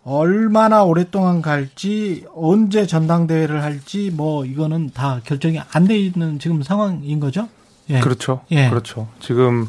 얼마나 0.05 0.83
오랫동안 0.85 1.43
갈지 1.43 2.25
언제 2.35 2.87
전당대회를 2.87 3.63
할지 3.63 4.11
뭐 4.13 4.45
이거는 4.47 4.91
다 4.95 5.21
결정이 5.25 5.61
안 5.73 5.87
돼 5.87 5.99
있는 5.99 6.39
지금 6.39 6.63
상황인 6.63 7.21
거죠? 7.21 7.49
예. 7.91 8.01
그렇죠. 8.01 8.43
예. 8.51 8.69
그렇죠. 8.71 9.09
지금 9.21 9.67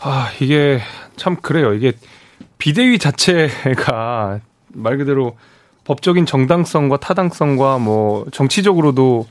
아 0.00 0.30
이게 0.40 0.80
참 1.16 1.36
그래요. 1.36 1.74
이게 1.74 1.92
비대위 2.58 2.98
자체가 2.98 4.40
말 4.68 4.98
그대로 4.98 5.36
법적인 5.84 6.26
정당성과 6.26 6.98
타당성과 6.98 7.78
뭐 7.78 8.26
정치적으로도 8.32 9.26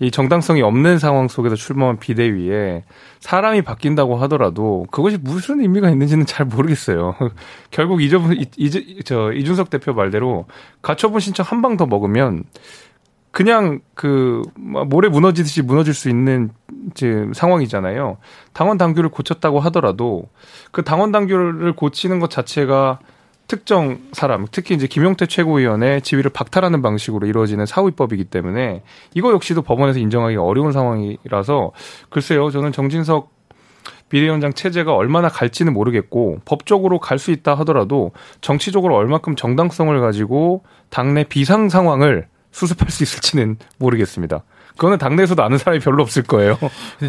이 0.00 0.10
정당성이 0.10 0.62
없는 0.62 0.98
상황 0.98 1.28
속에서 1.28 1.54
출범한 1.56 1.98
비대위에 1.98 2.84
사람이 3.20 3.62
바뀐다고 3.62 4.16
하더라도 4.16 4.86
그것이 4.90 5.18
무슨 5.18 5.60
의미가 5.60 5.88
있는지는 5.90 6.26
잘 6.26 6.46
모르겠어요. 6.46 7.14
결국 7.70 8.02
이전 8.02 8.34
이저 8.56 9.32
이준석 9.32 9.70
대표 9.70 9.94
말대로 9.94 10.46
가처분 10.82 11.20
신청 11.20 11.46
한 11.48 11.62
방 11.62 11.76
더 11.76 11.86
먹으면 11.86 12.44
그냥 13.30 13.80
그 13.94 14.42
모래 14.56 15.08
무너지듯이 15.08 15.62
무너질 15.62 15.92
수 15.94 16.08
있는 16.08 16.50
지금 16.94 17.32
상황이잖아요. 17.32 18.18
당원 18.52 18.78
당규를 18.78 19.10
고쳤다고 19.10 19.58
하더라도 19.60 20.28
그 20.70 20.82
당원 20.84 21.10
당규를 21.10 21.72
고치는 21.74 22.20
것 22.20 22.30
자체가 22.30 23.00
특정 23.46 23.98
사람, 24.12 24.46
특히 24.50 24.74
이제 24.74 24.86
김용태 24.86 25.26
최고위원의 25.26 26.02
지위를 26.02 26.30
박탈하는 26.30 26.80
방식으로 26.82 27.26
이루어지는 27.26 27.66
사후입법이기 27.66 28.24
때문에 28.24 28.82
이거 29.14 29.32
역시도 29.32 29.62
법원에서 29.62 29.98
인정하기 29.98 30.36
어려운 30.36 30.72
상황이라서 30.72 31.72
글쎄요, 32.08 32.50
저는 32.50 32.72
정진석 32.72 33.32
비대위원장 34.08 34.52
체제가 34.52 34.94
얼마나 34.94 35.28
갈지는 35.28 35.72
모르겠고 35.72 36.38
법적으로 36.44 37.00
갈 37.00 37.18
수 37.18 37.32
있다 37.32 37.54
하더라도 37.56 38.12
정치적으로 38.40 38.96
얼마큼 38.96 39.34
정당성을 39.34 39.98
가지고 40.00 40.62
당내 40.90 41.24
비상 41.24 41.68
상황을 41.68 42.28
수습할 42.50 42.90
수 42.90 43.02
있을지는 43.02 43.56
모르겠습니다. 43.78 44.44
그거는 44.76 44.98
당내에서도 44.98 45.42
아는 45.42 45.58
사람이 45.58 45.80
별로 45.80 46.02
없을 46.02 46.22
거예요. 46.22 46.58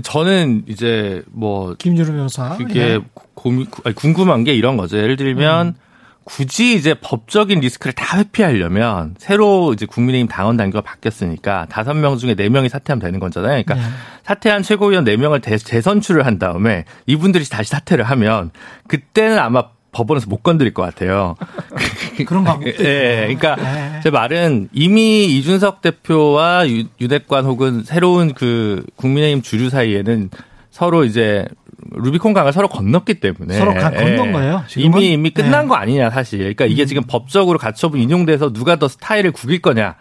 저는 0.03 0.63
이제 0.67 1.23
뭐 1.31 1.75
김준호 1.77 2.11
변호사 2.11 2.57
그게 2.57 2.79
예. 2.79 2.99
고민, 3.33 3.67
궁금한 3.95 4.43
게 4.43 4.53
이런 4.53 4.77
거죠. 4.77 4.97
예를 4.97 5.15
들면 5.15 5.67
음. 5.67 5.84
굳이 6.25 6.75
이제 6.75 6.95
법적인 6.95 7.59
리스크를 7.59 7.93
다 7.93 8.17
회피하려면 8.17 9.15
새로 9.19 9.73
이제 9.73 9.85
국민의힘 9.85 10.27
당원 10.27 10.57
단계가 10.57 10.81
바뀌었으니까 10.81 11.67
다섯 11.69 11.93
명 11.93 12.17
중에 12.17 12.33
네 12.33 12.49
명이 12.49 12.67
사퇴하면 12.67 12.99
되는 12.99 13.19
거잖아요. 13.19 13.63
그러니까 13.63 13.75
네. 13.75 13.81
사퇴한 14.23 14.63
최고위원 14.63 15.03
네 15.03 15.17
명을 15.17 15.41
재선출을 15.41 16.25
한 16.25 16.39
다음에 16.39 16.85
이분들이 17.05 17.47
다시 17.47 17.69
사퇴를 17.69 18.03
하면 18.05 18.49
그때는 18.87 19.37
아마 19.37 19.65
법원에서 19.91 20.27
못 20.27 20.41
건드릴 20.41 20.73
것 20.73 20.81
같아요. 20.81 21.35
그런 22.27 22.43
방법. 22.43 22.67
예, 22.67 22.73
그러니까 23.37 23.55
네. 23.55 23.99
제 24.03 24.09
말은 24.09 24.69
이미 24.73 25.25
이준석 25.25 25.81
대표와 25.81 26.67
유, 26.67 26.85
윤핵관 26.99 27.45
혹은 27.45 27.83
새로운 27.83 28.33
그 28.33 28.83
국민의힘 28.95 29.43
주류 29.43 29.69
사이에는 29.69 30.31
서로 30.71 31.05
이제 31.05 31.47
루비콘 31.91 32.33
강을 32.33 32.51
서로 32.51 32.67
건넜기 32.67 33.15
때문에 33.15 33.57
서로 33.57 33.73
가, 33.73 33.91
건넌 33.91 34.27
예. 34.27 34.31
거예요. 34.31 34.63
지금은? 34.67 34.99
이미 34.99 35.13
이미 35.13 35.29
끝난 35.29 35.63
네. 35.63 35.67
거 35.67 35.75
아니냐 35.75 36.09
사실. 36.09 36.39
그러니까 36.39 36.65
이게 36.65 36.83
음. 36.83 36.87
지금 36.87 37.03
법적으로 37.03 37.57
가처분 37.59 37.99
인용돼서 37.99 38.51
누가 38.53 38.77
더 38.77 38.87
스타일을 38.87 39.31
구길 39.31 39.61
거냐. 39.61 39.95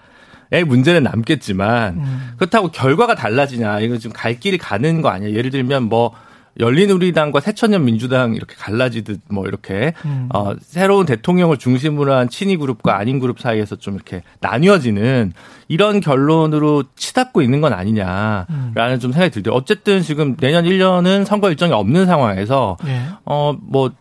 의 0.50 0.62
문제는 0.62 1.02
남겠지만 1.02 1.94
음. 1.94 2.32
그렇다고 2.36 2.68
결과가 2.68 3.14
달라지냐 3.14 3.80
이거 3.80 3.96
지금 3.96 4.12
갈 4.12 4.38
길이 4.38 4.58
가는 4.58 5.00
거 5.00 5.08
아니야 5.08 5.30
예를 5.30 5.50
들면 5.50 5.84
뭐 5.84 6.12
열린우리당과 6.60 7.40
새천년 7.40 7.84
민주당 7.84 8.34
이렇게 8.34 8.54
갈라지듯 8.56 9.20
뭐 9.28 9.46
이렇게 9.46 9.92
음. 10.04 10.28
어 10.32 10.54
새로운 10.60 11.06
대통령을 11.06 11.56
중심으로 11.56 12.12
한 12.12 12.28
친이 12.28 12.56
그룹과 12.56 12.96
아닌 12.96 13.18
그룹 13.18 13.40
사이에서 13.40 13.76
좀 13.76 13.94
이렇게 13.94 14.22
나뉘어지는 14.40 15.32
이런 15.68 16.00
결론으로 16.00 16.84
치닫고 16.96 17.42
있는 17.42 17.60
건 17.60 17.72
아니냐라는 17.72 18.46
음. 18.50 18.98
좀 19.00 19.12
생각이 19.12 19.32
들대요. 19.32 19.54
어쨌든 19.54 20.02
지금 20.02 20.36
내년 20.36 20.64
1년은 20.64 21.24
선거 21.24 21.50
일정이 21.50 21.72
없는 21.72 22.06
상황에서 22.06 22.76
예. 22.86 23.02
어뭐 23.24 23.92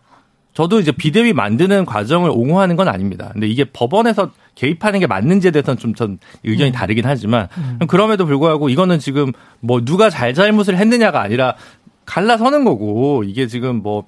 저도 0.52 0.78
이제 0.78 0.92
비대위 0.92 1.32
만드는 1.32 1.84
과정을 1.84 2.30
옹호하는 2.30 2.76
건 2.76 2.86
아닙니다. 2.86 3.30
근데 3.32 3.48
이게 3.48 3.64
법원에서 3.64 4.30
개입하는 4.54 5.00
게 5.00 5.08
맞는지에 5.08 5.50
대해서는 5.50 5.78
좀 5.78 5.94
전 5.94 6.18
의견이 6.44 6.70
음. 6.70 6.72
다르긴 6.72 7.04
하지만 7.06 7.48
음. 7.58 7.78
그럼에도 7.88 8.24
불구하고 8.24 8.68
이거는 8.68 9.00
지금 9.00 9.32
뭐 9.60 9.84
누가 9.84 10.10
잘잘못을 10.10 10.76
했느냐가 10.76 11.20
아니라 11.20 11.56
갈라서는 12.06 12.64
거고 12.64 13.24
이게 13.24 13.46
지금 13.46 13.82
뭐 13.82 14.04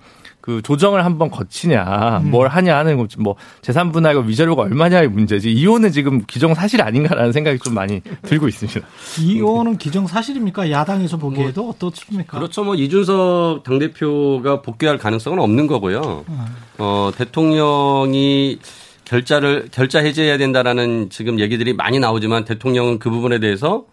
그 0.47 0.63
조정을 0.63 1.05
한번 1.05 1.29
거치냐 1.29 2.21
음. 2.23 2.31
뭘 2.31 2.47
하냐 2.47 2.77
하는 2.79 2.99
거지 2.99 3.19
뭐 3.19 3.35
재산 3.63 3.91
분할과 3.91 4.21
위자료가 4.21 4.63
얼마냐의 4.63 5.09
문제지 5.09 5.53
이혼은 5.53 5.91
지금 5.91 6.23
기정 6.25 6.55
사실 6.55 6.81
아닌가라는 6.83 7.33
생각이 7.33 7.59
좀 7.59 7.75
많이 7.75 8.01
들고 8.23 8.47
있습니다. 8.47 8.81
이혼은 9.21 9.77
기정 9.77 10.07
사실입니까? 10.07 10.71
야당에서 10.71 11.17
보기에도 11.17 11.63
뭐, 11.65 11.73
어떻습니까? 11.73 12.39
그렇죠. 12.39 12.63
뭐 12.63 12.77
이준석 12.77 13.65
당 13.65 13.81
대표가 13.81 14.63
복귀할 14.63 14.99
가능성은 14.99 15.41
없는 15.41 15.67
거고요. 15.67 16.25
음. 16.29 16.47
어 16.79 17.11
대통령이 17.17 18.61
결자를 19.05 19.69
결자 19.73 19.99
해제해야 19.99 20.39
된다라는 20.39 21.11
지금 21.11 21.41
얘기들이 21.41 21.73
많이 21.73 21.99
나오지만 21.99 22.45
대통령은 22.45 23.01
그 23.01 23.11
부분에 23.11 23.41
대해서 23.41 23.87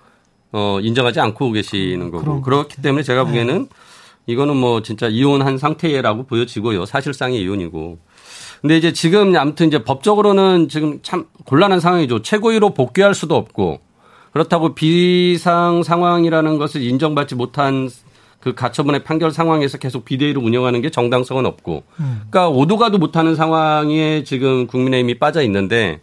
어 0.51 0.77
인정하지 0.83 1.19
않고 1.19 1.51
계시는 1.51 2.11
거고 2.11 2.41
그렇기 2.41 2.79
때문에 2.83 3.01
제가 3.01 3.23
보기에는 3.23 3.59
네. 3.63 3.92
이거는 4.25 4.55
뭐 4.55 4.81
진짜 4.81 5.07
이혼한 5.07 5.57
상태라고 5.57 6.23
보여지고요. 6.23 6.85
사실상의 6.85 7.41
이혼이고. 7.41 7.97
근데 8.61 8.77
이제 8.77 8.93
지금 8.93 9.35
아무튼 9.35 9.67
이제 9.67 9.83
법적으로는 9.83 10.69
지금 10.69 10.99
참 11.01 11.25
곤란한 11.45 11.79
상황이죠. 11.79 12.21
최고위로 12.21 12.73
복귀할 12.73 13.13
수도 13.13 13.35
없고 13.35 13.81
그렇다고 14.31 14.73
비상 14.73 15.83
상황이라는 15.83 16.57
것을 16.57 16.81
인정받지 16.81 17.35
못한 17.35 17.89
그 18.39 18.55
가처분의 18.55 19.03
판결 19.03 19.31
상황에서 19.31 19.77
계속 19.77 20.05
비대위로 20.05 20.41
운영하는 20.41 20.81
게 20.81 20.89
정당성은 20.89 21.45
없고 21.45 21.83
그러니까 21.95 22.49
오도 22.49 22.77
가도 22.77 22.97
못하는 22.97 23.35
상황에 23.35 24.23
지금 24.23 24.67
국민의힘이 24.67 25.19
빠져 25.19 25.41
있는데 25.43 26.01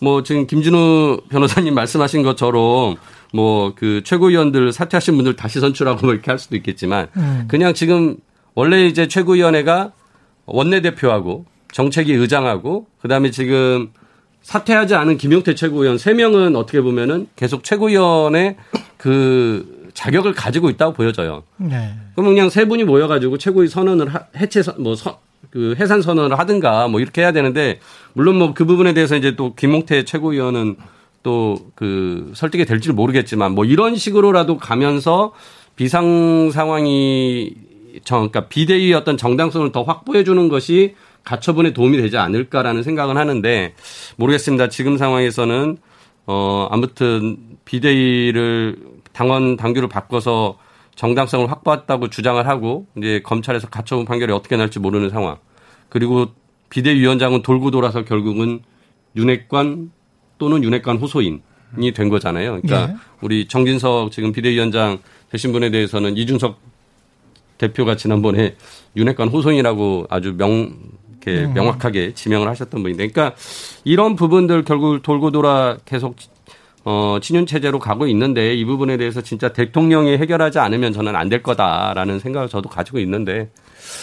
뭐 0.00 0.22
지금 0.22 0.46
김준우 0.46 1.22
변호사님 1.30 1.74
말씀하신 1.74 2.22
것처럼 2.24 2.96
뭐 3.32 3.72
그 3.74 4.02
최고위원들 4.04 4.72
사퇴하신 4.72 5.16
분들 5.16 5.36
다시 5.36 5.60
선출하고 5.60 6.06
뭐 6.06 6.12
이렇게 6.14 6.30
할 6.30 6.38
수도 6.38 6.56
있겠지만 6.56 7.08
음. 7.16 7.44
그냥 7.48 7.74
지금 7.74 8.16
원래 8.54 8.86
이제 8.86 9.08
최고위원회가 9.08 9.92
원내대표하고 10.46 11.46
정책위 11.72 12.12
의장하고 12.12 12.86
그다음에 13.00 13.30
지금 13.30 13.90
사퇴하지 14.42 14.94
않은 14.94 15.16
김용태 15.18 15.54
최고위원 15.54 15.96
3명은 15.96 16.56
어떻게 16.56 16.80
보면은 16.80 17.28
계속 17.36 17.64
최고위원의 17.64 18.56
그 18.96 19.90
자격을 19.94 20.32
가지고 20.32 20.70
있다고 20.70 20.92
보여져요. 20.94 21.44
네. 21.56 21.94
그럼 22.14 22.30
그냥 22.30 22.50
세 22.50 22.66
분이 22.66 22.84
모여가지고 22.84 23.38
최고위 23.38 23.68
선언을 23.68 24.08
하, 24.14 24.24
해체 24.36 24.62
뭐 24.78 24.94
서, 24.96 25.20
그 25.50 25.74
해산 25.78 26.02
선언을 26.02 26.38
하든가 26.38 26.88
뭐 26.88 27.00
이렇게 27.00 27.20
해야 27.22 27.32
되는데 27.32 27.78
물론 28.14 28.36
뭐 28.36 28.54
그 28.54 28.64
부분에 28.64 28.94
대해서 28.94 29.16
이제 29.16 29.36
또 29.36 29.54
김용태 29.54 30.04
최고위원은 30.04 30.76
또 31.22 31.56
그 31.74 32.32
설득이 32.34 32.64
될지는 32.64 32.96
모르겠지만 32.96 33.52
뭐 33.54 33.64
이런 33.64 33.96
식으로라도 33.96 34.58
가면서 34.58 35.32
비상 35.76 36.50
상황이 36.52 37.54
정, 38.04 38.28
그러니까 38.28 38.48
비대위 38.48 38.92
어떤 38.94 39.16
정당성을 39.16 39.72
더 39.72 39.82
확보해 39.82 40.24
주는 40.24 40.48
것이 40.48 40.94
가처분에 41.24 41.72
도움이 41.72 41.98
되지 41.98 42.16
않을까라는 42.16 42.82
생각은 42.82 43.16
하는데 43.16 43.74
모르겠습니다. 44.16 44.68
지금 44.68 44.96
상황에서는 44.96 45.78
어 46.26 46.68
아무튼 46.70 47.36
비대위를 47.64 48.76
당원 49.12 49.56
당규를 49.56 49.88
바꿔서 49.88 50.58
정당성을 50.94 51.50
확보했다고 51.50 52.10
주장을 52.10 52.46
하고 52.46 52.86
이제 52.96 53.20
검찰에서 53.24 53.68
가처분 53.68 54.04
판결이 54.04 54.32
어떻게 54.32 54.56
날지 54.56 54.78
모르는 54.78 55.10
상황. 55.10 55.36
그리고 55.88 56.26
비대위원장은 56.70 57.42
돌고 57.42 57.70
돌아서 57.70 58.04
결국은 58.04 58.60
윤핵관 59.16 59.90
또는 60.42 60.64
윤핵관 60.64 60.96
호소인이 60.96 61.92
된 61.94 62.08
거잖아요. 62.08 62.60
그러니까 62.60 62.88
네. 62.88 62.96
우리 63.20 63.46
정진석 63.46 64.10
지금 64.10 64.32
비대위원장 64.32 64.98
되신 65.30 65.52
분에 65.52 65.70
대해서는 65.70 66.16
이준석 66.16 66.58
대표가 67.58 67.94
지난번에 67.94 68.56
윤핵관 68.96 69.28
호소인이라고 69.28 70.06
아주 70.10 70.32
명 70.32 70.74
이렇게 71.24 71.44
음. 71.44 71.54
명확하게 71.54 72.14
지명을 72.14 72.48
하셨던 72.48 72.82
분인데, 72.82 73.06
그러니까 73.06 73.36
이런 73.84 74.16
부분들 74.16 74.64
결국 74.64 75.00
돌고 75.04 75.30
돌아 75.30 75.76
계속 75.84 76.16
어, 76.84 77.18
친윤 77.22 77.46
체제로 77.46 77.78
가고 77.78 78.08
있는데 78.08 78.56
이 78.56 78.64
부분에 78.64 78.96
대해서 78.96 79.20
진짜 79.20 79.52
대통령이 79.52 80.16
해결하지 80.16 80.58
않으면 80.58 80.92
저는 80.92 81.14
안 81.14 81.28
될 81.28 81.40
거다라는 81.40 82.18
생각을 82.18 82.48
저도 82.48 82.68
가지고 82.68 82.98
있는데 82.98 83.48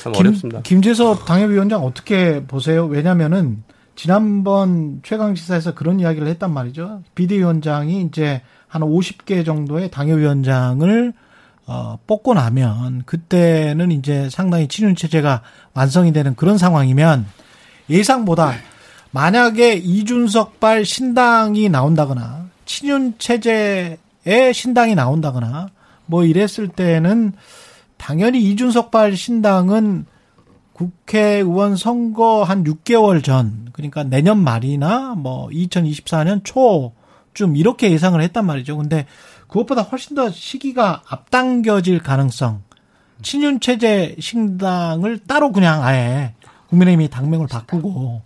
참 0.04 0.14
김, 0.14 0.22
어렵습니다. 0.22 0.62
김재섭 0.62 1.26
당협위원장 1.26 1.84
어떻게 1.84 2.42
보세요? 2.48 2.86
왜냐면은 2.86 3.62
지난번 4.00 5.02
최강 5.04 5.36
시사에서 5.36 5.74
그런 5.74 6.00
이야기를 6.00 6.26
했단 6.30 6.54
말이죠. 6.54 7.04
비대위원장이 7.16 8.04
이제 8.04 8.42
한 8.70 8.82
50개 8.82 9.46
정도의 9.46 9.92
당협위원장을 9.92 11.12
어, 11.66 12.00
뽑고 12.08 12.34
나면 12.34 13.04
그때는 13.06 13.92
이제 13.92 14.30
상당히 14.30 14.70
친윤 14.70 14.96
체제가 14.96 15.42
완성이 15.74 16.14
되는 16.14 16.34
그런 16.36 16.58
상황이면 16.58 17.26
예상보다 17.90 18.54
만약에 19.12 19.74
이준석발 19.74 20.86
신당이 20.86 21.68
나온다거나 21.68 22.46
친윤 22.66 23.16
체제의 23.18 24.54
신당이 24.54 24.96
나온다거나 24.96 25.68
뭐 26.06 26.24
이랬을 26.24 26.70
때는 26.70 27.34
당연히 27.98 28.44
이준석발 28.44 29.18
신당은 29.18 30.06
국회의원 30.80 31.76
선거 31.76 32.44
한 32.44 32.64
6개월 32.64 33.22
전, 33.22 33.68
그러니까 33.74 34.06
내년 34.06 34.42
말이나 34.42 35.14
뭐 35.14 35.50
2024년 35.50 36.46
초쯤 36.46 37.58
이렇게 37.58 37.92
예상을 37.92 38.20
했단 38.22 38.46
말이죠. 38.46 38.78
근데 38.78 39.06
그것보다 39.50 39.82
훨씬 39.82 40.16
더 40.16 40.32
시기가 40.32 41.02
앞당겨질 41.06 42.00
가능성, 42.00 42.64
친윤 43.22 43.60
체제 43.60 44.16
신당을 44.22 45.20
따로 45.28 45.52
그냥 45.52 45.84
아예 45.84 46.34
국민의힘이 46.70 47.10
당명을 47.10 47.48
바꾸고 47.48 48.22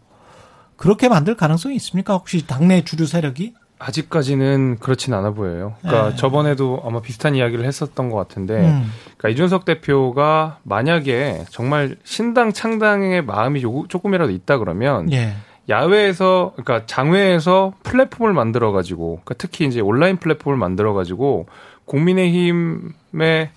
그렇게 0.78 1.10
만들 1.10 1.36
가능성이 1.36 1.76
있습니까? 1.78 2.14
혹시 2.14 2.46
당내 2.46 2.84
주류 2.84 3.08
세력이? 3.08 3.56
아직까지는 3.86 4.78
그렇진 4.80 5.14
않아 5.14 5.32
보여요. 5.32 5.76
그러니까 5.82 6.10
네. 6.12 6.16
저번에도 6.16 6.82
아마 6.86 7.02
비슷한 7.02 7.36
이야기를 7.36 7.66
했었던 7.66 8.10
것 8.10 8.18
같은데, 8.18 8.62
음. 8.62 8.92
그러니까 9.18 9.30
이준석 9.30 9.66
대표가 9.66 10.60
만약에 10.64 11.46
정말 11.50 11.98
신당 12.04 12.54
창당의 12.54 13.24
마음이 13.24 13.62
조금이라도 13.62 14.32
있다 14.32 14.58
그러면 14.58 15.12
예. 15.12 15.34
야외에서 15.70 16.54
그러니까 16.56 16.86
장외에서 16.86 17.74
플랫폼을 17.84 18.34
만들어 18.34 18.72
가지고 18.72 19.22
그러니까 19.24 19.36
특히 19.38 19.66
이제 19.66 19.80
온라인 19.80 20.18
플랫폼을 20.18 20.58
만들어 20.58 20.94
가지고 20.94 21.46
국민의힘의 21.86 23.50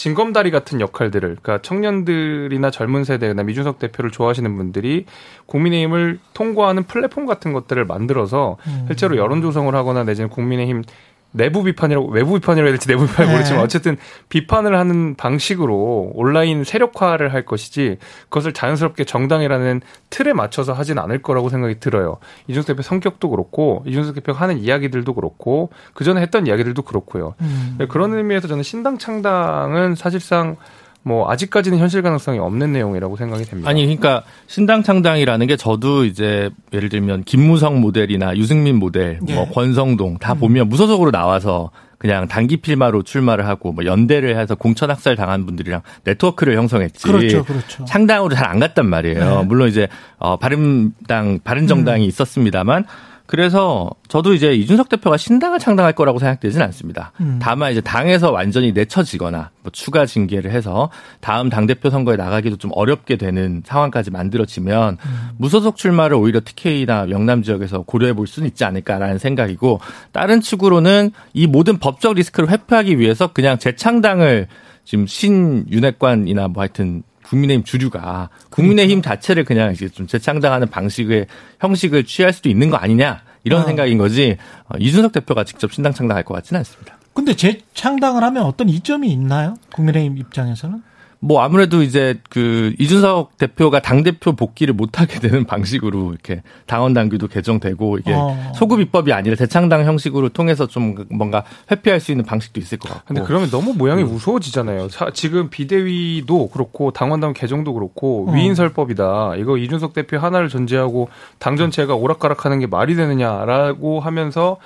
징검다리 0.00 0.50
같은 0.50 0.80
역할들을 0.80 1.36
그러니까 1.42 1.60
청년들이나 1.60 2.70
젊은 2.70 3.04
세대나 3.04 3.42
미준석 3.42 3.78
대표를 3.78 4.10
좋아하시는 4.10 4.56
분들이 4.56 5.04
국민의힘을 5.44 6.20
통과하는 6.32 6.84
플랫폼 6.84 7.26
같은 7.26 7.52
것들을 7.52 7.84
만들어서 7.84 8.56
음. 8.66 8.84
실제로 8.86 9.18
여론 9.18 9.42
조성을 9.42 9.74
하거나 9.74 10.02
내지는 10.04 10.30
국민의힘 10.30 10.84
내부 11.32 11.62
비판이라고 11.62 12.08
외부 12.08 12.34
비판이라고 12.34 12.66
해야 12.66 12.72
될지 12.72 12.88
내부 12.88 13.06
비판이 13.06 13.28
네. 13.28 13.34
모르지만 13.34 13.62
어쨌든 13.62 13.96
비판을 14.28 14.76
하는 14.76 15.14
방식으로 15.14 16.12
온라인 16.14 16.64
세력화를 16.64 17.32
할 17.32 17.44
것이지 17.44 17.98
그것을 18.24 18.52
자연스럽게 18.52 19.04
정당이라는 19.04 19.80
틀에 20.10 20.32
맞춰서 20.32 20.72
하진 20.72 20.98
않을 20.98 21.22
거라고 21.22 21.48
생각이 21.48 21.78
들어요. 21.80 22.18
이준석 22.48 22.66
대표 22.66 22.82
성격도 22.82 23.30
그렇고 23.30 23.82
이준석 23.86 24.16
대표가 24.16 24.40
하는 24.40 24.58
이야기들도 24.58 25.14
그렇고 25.14 25.70
그 25.94 26.04
전에 26.04 26.20
했던 26.20 26.46
이야기들도 26.46 26.82
그렇고요. 26.82 27.34
음. 27.40 27.78
그런 27.88 28.12
의미에서 28.14 28.48
저는 28.48 28.62
신당 28.62 28.98
창당은 28.98 29.94
사실상 29.94 30.56
뭐 31.02 31.30
아직까지는 31.30 31.78
현실 31.78 32.02
가능성이 32.02 32.38
없는 32.38 32.72
내용이라고 32.72 33.16
생각이 33.16 33.44
됩니다. 33.44 33.70
아니 33.70 33.82
그러니까 33.82 34.22
신당 34.46 34.82
창당이라는 34.82 35.46
게 35.46 35.56
저도 35.56 36.04
이제 36.04 36.50
예를 36.72 36.88
들면 36.88 37.24
김무성 37.24 37.80
모델이나 37.80 38.36
유승민 38.36 38.76
모델, 38.76 39.18
뭐 39.20 39.28
예. 39.30 39.34
뭐 39.34 39.48
권성동 39.48 40.18
다 40.18 40.34
음. 40.34 40.40
보면 40.40 40.68
무소속으로 40.68 41.10
나와서 41.10 41.70
그냥 41.96 42.28
단기 42.28 42.56
필마로 42.58 43.02
출마를 43.02 43.46
하고 43.46 43.72
뭐 43.72 43.84
연대를 43.84 44.38
해서 44.38 44.54
공천 44.54 44.90
학살 44.90 45.16
당한 45.16 45.44
분들이랑 45.44 45.82
네트워크를 46.04 46.56
형성했지. 46.56 47.02
그렇죠, 47.02 47.44
그렇죠. 47.44 47.84
창당으로 47.84 48.34
잘 48.34 48.50
안 48.50 48.58
갔단 48.58 48.86
말이에요. 48.86 49.40
네. 49.40 49.44
물론 49.44 49.68
이제 49.68 49.88
어 50.18 50.36
바른당 50.36 51.40
바른정당이 51.44 52.04
음. 52.04 52.08
있었습니다만 52.08 52.84
그래서 53.30 53.88
저도 54.08 54.34
이제 54.34 54.54
이준석 54.54 54.88
대표가 54.88 55.16
신당을 55.16 55.60
창당할 55.60 55.92
거라고 55.92 56.18
생각되지는 56.18 56.66
않습니다. 56.66 57.12
음. 57.20 57.38
다만 57.40 57.70
이제 57.70 57.80
당에서 57.80 58.32
완전히 58.32 58.72
내쳐지거나 58.72 59.50
뭐 59.62 59.70
추가 59.70 60.04
징계를 60.04 60.50
해서 60.50 60.90
다음 61.20 61.48
당대표 61.48 61.90
선거에 61.90 62.16
나가기도 62.16 62.56
좀 62.56 62.72
어렵게 62.74 63.14
되는 63.14 63.62
상황까지 63.64 64.10
만들어지면 64.10 64.96
음. 65.00 65.28
무소속 65.38 65.76
출마를 65.76 66.16
오히려 66.16 66.40
TK나 66.44 67.10
영남 67.10 67.44
지역에서 67.44 67.82
고려해 67.82 68.14
볼 68.14 68.26
수는 68.26 68.48
있지 68.48 68.64
않을까라는 68.64 69.18
생각이고 69.18 69.78
다른 70.10 70.40
측으로는 70.40 71.12
이 71.32 71.46
모든 71.46 71.78
법적 71.78 72.14
리스크를 72.14 72.50
회피하기 72.50 72.98
위해서 72.98 73.28
그냥 73.28 73.58
재창당을 73.58 74.48
지금 74.82 75.06
신윤핵관이나 75.06 76.48
뭐 76.48 76.62
하여튼 76.62 77.04
국민의힘 77.24 77.64
주류가 77.64 78.30
국민의힘 78.50 79.02
자체를 79.02 79.44
그냥 79.44 79.72
이제 79.72 79.88
좀 79.88 80.06
재창당하는 80.06 80.68
방식의 80.68 81.26
형식을 81.60 82.04
취할 82.04 82.32
수도 82.32 82.48
있는 82.48 82.70
거 82.70 82.76
아니냐 82.76 83.22
이런 83.44 83.62
어. 83.62 83.64
생각인 83.64 83.98
거지 83.98 84.36
어, 84.68 84.76
이준석 84.78 85.12
대표가 85.12 85.44
직접 85.44 85.72
신당 85.72 85.92
창당할 85.92 86.24
것 86.24 86.34
같지는 86.34 86.58
않습니다. 86.60 86.98
근데 87.12 87.34
재창당을 87.34 88.22
하면 88.22 88.44
어떤 88.44 88.68
이점이 88.68 89.10
있나요? 89.10 89.56
국민의힘 89.72 90.16
입장에서는? 90.18 90.82
뭐 91.22 91.42
아무래도 91.42 91.82
이제 91.82 92.18
그 92.30 92.74
이준석 92.78 93.36
대표가 93.36 93.80
당 93.80 94.02
대표 94.02 94.32
복귀를 94.32 94.72
못 94.72 95.00
하게 95.00 95.20
되는 95.20 95.44
방식으로 95.44 96.10
이렇게 96.10 96.42
당원 96.66 96.94
당규도 96.94 97.28
개정되고 97.28 97.98
이게 97.98 98.14
어. 98.14 98.52
소급 98.56 98.80
입법이 98.80 99.12
아니라 99.12 99.36
대창당 99.36 99.84
형식으로 99.84 100.30
통해서 100.30 100.66
좀 100.66 100.94
뭔가 101.10 101.44
회피할 101.70 102.00
수 102.00 102.10
있는 102.10 102.24
방식도 102.24 102.58
있을 102.58 102.78
것 102.78 102.88
같고. 102.88 103.04
근데 103.06 103.22
그러면 103.22 103.50
너무 103.50 103.74
모양이 103.74 104.02
음. 104.02 104.08
무서워지잖아요. 104.08 104.88
사, 104.88 105.10
지금 105.12 105.50
비대위도 105.50 106.48
그렇고 106.48 106.90
당원 106.90 107.20
당 107.20 107.34
개정도 107.34 107.74
그렇고 107.74 108.28
어. 108.28 108.32
위인설법이다. 108.32 109.34
이거 109.36 109.58
이준석 109.58 109.92
대표 109.92 110.16
하나를 110.16 110.48
전제하고 110.48 111.10
당 111.38 111.56
전체가 111.56 111.94
오락가락하는 111.94 112.60
게 112.60 112.66
말이 112.66 112.96
되느냐라고 112.96 114.00
하면서 114.00 114.56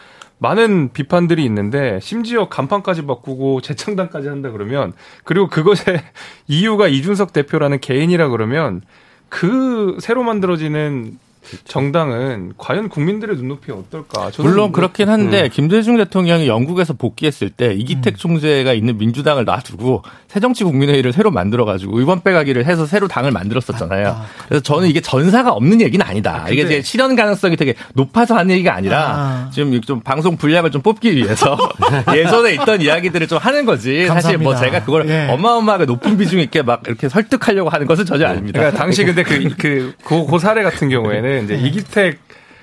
많은 0.44 0.92
비판들이 0.92 1.42
있는데 1.46 1.98
심지어 2.02 2.50
간판까지 2.50 3.06
바꾸고 3.06 3.62
재창단까지 3.64 4.28
한다 4.28 4.50
그러면 4.50 4.92
그리고 5.24 5.48
그것의 5.48 6.02
이유가 6.48 6.86
이준석 6.86 7.32
대표라는 7.32 7.80
개인이라 7.80 8.28
그러면 8.28 8.82
그 9.30 9.96
새로 10.00 10.22
만들어지는 10.22 11.18
정당은 11.64 12.54
과연 12.56 12.88
국민들의 12.88 13.36
눈높이에 13.36 13.74
어떨까? 13.74 14.30
물론 14.38 14.72
그렇긴 14.72 15.08
한데 15.08 15.44
음. 15.44 15.48
김대중 15.50 15.96
대통령이 15.96 16.46
영국에서 16.48 16.94
복귀했을 16.94 17.50
때 17.50 17.72
이기택 17.74 18.14
음. 18.14 18.16
총재가 18.16 18.72
있는 18.72 18.98
민주당을 18.98 19.44
놔두고 19.44 20.02
새정치국민회의를 20.28 21.12
새로 21.12 21.30
만들어 21.30 21.64
가지고 21.64 21.98
의원 21.98 22.22
빼가기를 22.22 22.64
해서 22.66 22.86
새로 22.86 23.08
당을 23.08 23.30
만들었었잖아요. 23.30 24.08
아, 24.08 24.10
아, 24.10 24.26
그래서 24.48 24.62
저는 24.62 24.88
이게 24.88 25.00
전사가 25.00 25.52
없는 25.52 25.80
얘기는 25.80 26.04
아니다. 26.04 26.44
아, 26.46 26.48
이게 26.48 26.62
이제 26.62 26.82
실현 26.82 27.14
가능성이 27.14 27.56
되게 27.56 27.74
높아서 27.94 28.36
하는 28.36 28.52
얘기가 28.54 28.74
아니라 28.74 29.00
아. 29.00 29.50
지금 29.52 29.80
좀 29.82 30.00
방송 30.00 30.36
분량을 30.36 30.70
좀 30.70 30.82
뽑기 30.82 31.14
위해서 31.14 31.56
예전에 32.14 32.54
있던 32.54 32.80
이야기들을 32.80 33.28
좀 33.28 33.38
하는 33.38 33.64
거지. 33.64 34.06
감사합니다. 34.06 34.20
사실 34.20 34.38
뭐 34.38 34.56
제가 34.56 34.84
그걸 34.84 35.08
예. 35.08 35.28
어마어마하게 35.30 35.84
높은 35.86 36.16
비중 36.16 36.40
있게 36.40 36.62
막 36.62 36.82
이렇게 36.86 37.08
설득하려고 37.08 37.70
하는 37.70 37.86
것은 37.86 38.04
전혀 38.04 38.26
아닙니다. 38.26 38.58
그러니까 38.58 38.78
당시 38.78 39.04
근데 39.04 39.22
그, 39.22 39.38
그, 39.56 39.94
그, 40.04 40.26
그 40.26 40.38
사례 40.38 40.62
같은 40.62 40.88
경우에는 40.88 41.33
이제 41.42 41.56
네. 41.56 41.62
이기택 41.62 42.18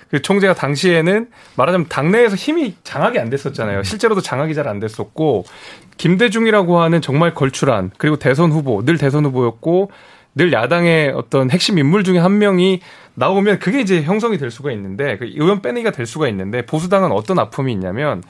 그 0.10 0.22
총재가 0.22 0.56
당시에는 0.56 1.28
말하자면 1.56 1.88
당내에서 1.88 2.36
힘이 2.36 2.76
장악이 2.84 3.18
안 3.18 3.30
됐었잖아요. 3.30 3.84
실제로도 3.84 4.22
장악이 4.22 4.54
잘 4.54 4.68
안 4.68 4.80
됐었고 4.80 5.46
김대중이라고 5.98 6.82
하는 6.82 7.02
정말 7.02 7.34
걸출한 7.34 7.92
그리고 7.98 8.18
대선 8.18 8.52
후보 8.52 8.84
늘 8.84 8.98
대선 8.98 9.26
후보였고 9.26 9.92
늘 10.36 10.52
야당의 10.52 11.12
어떤 11.16 11.50
핵심 11.50 11.78
인물 11.78 12.04
중에 12.04 12.18
한 12.18 12.38
명이 12.38 12.82
나오면 13.16 13.60
그게 13.60 13.82
이제 13.82 14.02
형성이 14.02 14.38
될 14.38 14.52
수가 14.52 14.72
있는데 14.72 15.18
그 15.18 15.26
의원 15.26 15.62
빼내기가 15.62 15.92
될 15.92 16.06
수가 16.06 16.28
있는데 16.30 16.66
보수당은 16.66 17.12
어떤 17.12 17.40
아픔이 17.40 17.72
있냐면 17.74 18.24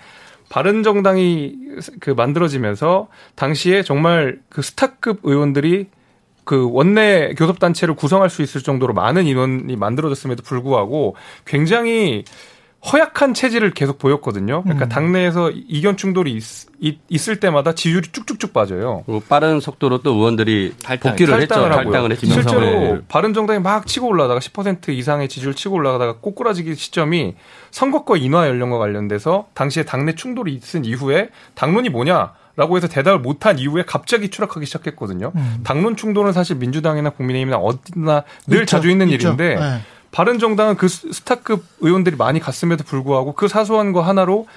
바른 0.50 0.84
정당이 0.84 1.56
그 2.00 2.12
만들어지면서 2.12 3.08
당시에 3.36 3.84
정말 3.84 4.40
그 4.50 4.62
스타급 4.62 5.20
의원들이 5.24 5.88
그 6.44 6.70
원내 6.72 7.34
교섭단체를 7.36 7.96
구성할 7.96 8.30
수 8.30 8.42
있을 8.42 8.62
정도로 8.62 8.94
많은 8.94 9.26
인원이 9.26 9.76
만들어졌음에도 9.76 10.44
불구하고 10.44 11.16
굉장히 11.46 12.24
허약한 12.84 13.36
체질을 13.36 13.72
계속 13.72 14.00
보였거든요. 14.00 14.64
그러니까 14.64 14.86
음. 14.86 14.90
당내에서 14.90 15.52
이견 15.52 15.98
충돌이 15.98 16.40
있, 16.80 17.30
을 17.30 17.40
때마다 17.40 17.76
지지율이 17.76 18.10
쭉쭉쭉 18.12 18.54
빠져요. 18.54 19.04
그리고 19.06 19.22
빠른 19.30 19.60
속도로 19.60 20.00
또 20.00 20.16
의원들이 20.16 20.74
탈당, 20.84 21.12
복귀를 21.12 21.38
탈당을 21.38 21.66
했죠. 21.66 21.80
하고요. 21.80 21.84
탈당을 21.84 22.12
했죠. 22.12 22.28
실제로 22.28 23.02
바른 23.08 23.36
정당이 23.36 23.60
막 23.60 23.86
치고 23.86 24.08
올라다가 24.08 24.40
10% 24.40 24.90
이상의 24.90 25.30
지지율 25.30 25.54
치고 25.54 25.76
올라가다가 25.76 26.18
꼬꾸라지기 26.18 26.74
시점이 26.74 27.36
선거권 27.70 28.18
인하 28.20 28.48
연령과 28.48 28.80
관련돼서 28.80 29.46
당시에 29.54 29.84
당내 29.84 30.16
충돌이 30.16 30.52
있은 30.56 30.84
이후에 30.84 31.30
당론이 31.54 31.90
뭐냐? 31.90 32.34
라고 32.56 32.78
해서 32.78 32.88
대답을 32.88 33.20
못한 33.20 33.60
이후에 33.60 33.84
갑자기 33.86 34.30
추락하기 34.30 34.66
시작했거든요. 34.66 35.32
음. 35.36 35.60
당론 35.64 35.96
충돌은 35.96 36.34
사실 36.34 36.58
민주당이나 36.58 37.12
국민의힘이나 37.12 37.58
어디나 37.58 38.24
늘 38.48 38.62
있죠. 38.62 38.66
자주 38.66 38.90
있는 38.90 39.10
있죠. 39.10 39.30
일인데 39.30 39.56
네. 39.56 39.82
바른정당은 40.12 40.76
그 40.76 40.88
스타급 40.88 41.64
의원들이 41.80 42.18
많이 42.18 42.40
갔음에도 42.40 42.84
불구하고 42.84 43.34
그 43.34 43.48
사소한 43.48 43.94
거 43.94 44.02
하나로 44.02 44.48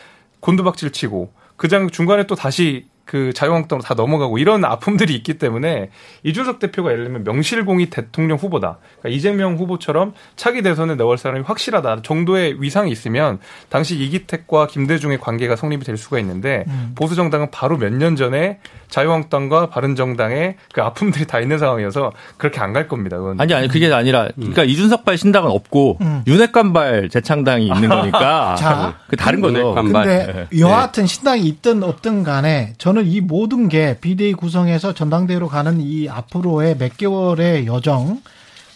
곤두박질 0.40 0.90
치고 0.92 1.32
그장 1.56 1.88
중간에 1.88 2.26
또 2.26 2.34
다시 2.34 2.86
그 3.04 3.32
자유한국당으로 3.34 3.82
다 3.84 3.94
넘어가고 3.94 4.38
이런 4.38 4.64
아픔들이 4.64 5.14
있기 5.16 5.34
때문에 5.38 5.90
이준석 6.22 6.58
대표가 6.58 6.90
예를 6.92 7.04
들면 7.04 7.24
명실공히 7.24 7.90
대통령 7.90 8.38
후보다. 8.38 8.78
그러니까 9.00 9.16
이재명 9.16 9.56
후보처럼 9.56 10.14
차기 10.36 10.62
대선에 10.62 10.94
넣을 10.94 11.18
사람이 11.18 11.42
확실하다 11.44 12.02
정도의 12.02 12.62
위상이 12.62 12.90
있으면 12.92 13.38
당시 13.68 13.96
이기택과 13.96 14.66
김대중의 14.68 15.20
관계가 15.20 15.56
성립이 15.56 15.84
될 15.84 15.96
수가 15.96 16.18
있는데 16.20 16.64
음. 16.68 16.92
보수 16.94 17.14
정당은 17.14 17.50
바로 17.50 17.76
몇 17.78 17.90
년 17.94 18.16
전에 18.16 18.58
자유한국당과 18.88 19.70
바른정당의 19.70 20.56
그 20.72 20.82
아픔들이 20.82 21.26
다 21.26 21.40
있는 21.40 21.58
상황이어서 21.58 22.12
그렇게 22.36 22.60
안 22.60 22.72
갈 22.74 22.88
겁니다. 22.88 23.16
그건. 23.18 23.40
아니 23.40 23.54
아니 23.54 23.68
그게 23.68 23.92
아니라 23.92 24.24
음. 24.24 24.32
그러니까 24.36 24.62
음. 24.62 24.68
이준석발 24.68 25.16
신당은 25.18 25.50
없고 25.50 25.98
음. 26.00 26.22
윤핵관발 26.26 27.08
재창당이 27.08 27.66
있는 27.66 27.88
거니까 27.90 28.54
자, 28.56 28.94
그 29.08 29.16
다른 29.16 29.40
거죠. 29.40 29.74
근데 29.74 30.46
네. 30.50 30.58
여하튼 30.58 31.06
신당이 31.06 31.42
있든 31.42 31.82
없든 31.82 32.22
간에 32.24 32.72
저는 32.78 32.93
이 33.02 33.20
모든 33.20 33.68
게 33.68 33.98
비대위 34.00 34.34
구성해서 34.34 34.94
전당대회로 34.94 35.48
가는 35.48 35.80
이 35.80 36.08
앞으로의 36.08 36.76
몇 36.78 36.96
개월의 36.96 37.66
여정 37.66 38.20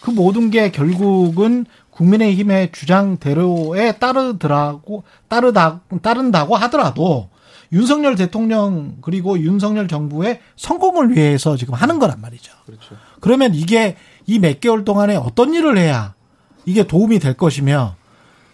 그 0.01 0.11
모든 0.11 0.49
게 0.49 0.71
결국은 0.71 1.65
국민의힘의 1.91 2.71
주장대로에 2.71 3.93
따르더라고 3.93 5.03
따르다 5.27 5.81
따른다고 6.01 6.55
하더라도 6.55 7.29
윤석열 7.71 8.15
대통령 8.15 8.97
그리고 9.01 9.37
윤석열 9.39 9.87
정부의 9.87 10.39
성공을 10.55 11.15
위해서 11.15 11.55
지금 11.55 11.73
하는 11.75 11.99
거란 11.99 12.19
말이죠. 12.21 12.51
그렇죠. 12.65 12.95
그러면 13.19 13.53
이게 13.53 13.95
이 14.25 14.39
몇 14.39 14.59
개월 14.59 14.85
동안에 14.85 15.15
어떤 15.15 15.53
일을 15.53 15.77
해야 15.77 16.13
이게 16.65 16.83
도움이 16.87 17.19
될 17.19 17.33
것이며 17.35 17.95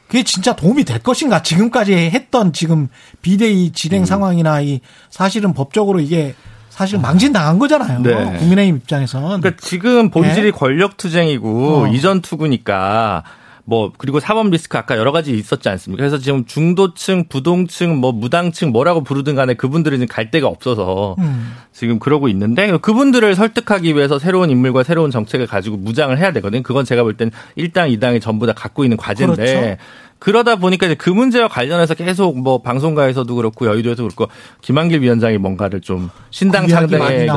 그게 0.08 0.24
진짜 0.24 0.56
도움이 0.56 0.84
될 0.84 1.00
것인가? 1.00 1.42
지금까지 1.42 1.94
했던 1.94 2.54
지금 2.54 2.90
비대위 3.22 3.72
진행 3.72 4.02
음. 4.02 4.06
상황이나 4.06 4.62
이 4.62 4.82
사실은 5.10 5.54
법적으로 5.54 6.00
이게 6.00 6.36
사실 6.70 7.00
망신당한 7.00 7.58
거잖아요. 7.58 8.02
네. 8.02 8.38
국민의힘 8.38 8.76
입장에선. 8.78 9.42
그러니까 9.42 9.52
지금 9.62 10.10
본질이 10.10 10.44
네. 10.44 10.52
권력 10.52 10.98
투쟁이고 10.98 11.84
어. 11.84 11.88
이전 11.88 12.22
투구니까 12.22 13.24
뭐 13.68 13.92
그리고 13.98 14.20
사법 14.20 14.50
리스크 14.50 14.78
아까 14.78 14.96
여러 14.96 15.12
가지 15.12 15.34
있었지 15.34 15.68
않습니까? 15.70 16.02
그래서 16.02 16.20
지금 16.20 16.46
중도층, 16.46 17.26
부동층, 17.28 17.98
뭐 17.98 18.12
무당층 18.12 18.70
뭐라고 18.70 19.04
부르든 19.04 19.36
간에 19.36 19.56
그분들은 19.56 19.98
지금 19.98 20.08
갈 20.08 20.30
데가 20.30 20.48
없어서 20.48 21.16
음. 21.18 21.56
지금 21.74 21.98
그러고 21.98 22.28
있는데 22.28 22.78
그분들을 22.78 23.34
설득하기 23.36 23.96
위해서 23.96 24.20
새로운 24.20 24.52
인물과 24.52 24.84
새로운 24.84 25.10
정책을 25.10 25.48
가지고 25.48 25.78
무장을 25.78 26.16
해야 26.18 26.32
되거든요. 26.34 26.62
그건 26.64 26.86
제가 26.86 27.02
볼 27.04 27.16
땐 27.18 27.32
1당, 27.58 27.98
2당이 27.98 28.22
전부 28.22 28.46
다 28.46 28.54
갖고 28.54 28.84
있는 28.84 28.98
과제인데 28.98 29.36
그렇죠. 29.44 29.78
그러다 30.20 30.56
보니까 30.56 30.86
이제 30.86 30.96
그 30.96 31.10
문제와 31.10 31.48
관련해서 31.50 31.94
계속 31.94 32.40
뭐 32.40 32.62
방송가에서도 32.62 33.36
그렇고 33.36 33.68
여의도에서 33.68 34.04
그렇고 34.04 34.28
김한길 34.62 35.02
위원장이 35.02 35.38
뭔가를 35.38 35.82
좀 35.82 36.10
신당 36.32 36.68
창당의 36.68 37.28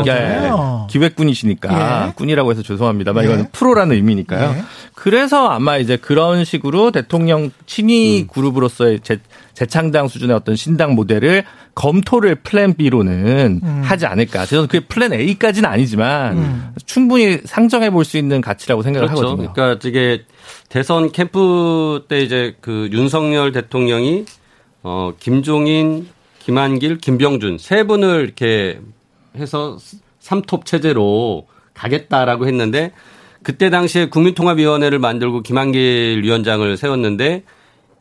기획꾼이시니까 0.89 2.07
예. 2.09 2.13
꾼이라고 2.15 2.51
해서 2.51 2.63
죄송합니다만 2.63 3.25
예. 3.25 3.29
이건 3.29 3.49
프로라는 3.53 3.97
의미니까요. 3.97 4.55
예. 4.57 4.63
그래서 5.01 5.47
아마 5.47 5.79
이제 5.79 5.97
그런 5.97 6.45
식으로 6.45 6.91
대통령 6.91 7.53
친위 7.67 8.23
음. 8.23 8.27
그룹으로서의 8.27 8.99
재, 9.05 9.19
재창당 9.55 10.09
수준의 10.09 10.35
어떤 10.35 10.57
신당 10.57 10.97
모델을 10.97 11.45
검토를 11.77 12.35
plan 12.35 12.75
B로는 12.75 13.61
음. 13.63 13.83
하지 13.85 14.07
않을까. 14.07 14.45
저는 14.45 14.67
그게 14.67 14.85
plan 14.85 15.13
A까지는 15.13 15.71
아니지만 15.71 16.39
음. 16.39 16.75
충분히 16.85 17.39
상정해 17.45 17.91
볼 17.91 18.05
수 18.05 18.19
있는 18.19 18.41
가치라고 18.41 18.83
생각을 18.83 19.07
그렇죠. 19.07 19.25
하거든요. 19.29 19.53
그러니까 19.53 19.89
이게 19.89 20.25
대선 20.69 21.13
캠프 21.13 22.05
때 22.09 22.19
이제 22.19 22.57
그 22.61 22.89
윤석열 22.91 23.53
대통령이 23.53 24.25
어 24.83 25.13
김종인, 25.21 26.09
김한길, 26.41 26.99
김병준 26.99 27.59
세 27.59 27.85
분을 27.85 28.25
이렇게 28.25 28.81
해서 29.37 29.79
삼톱 30.19 30.67
체제로 30.67 31.47
가겠다라고 31.75 32.49
했는데 32.49 32.91
그때 33.43 33.71
당시에 33.71 34.09
국민통합위원회를 34.09 34.99
만들고 34.99 35.43
김한길 35.43 36.23
위원장을 36.23 36.77
세웠는데 36.77 37.45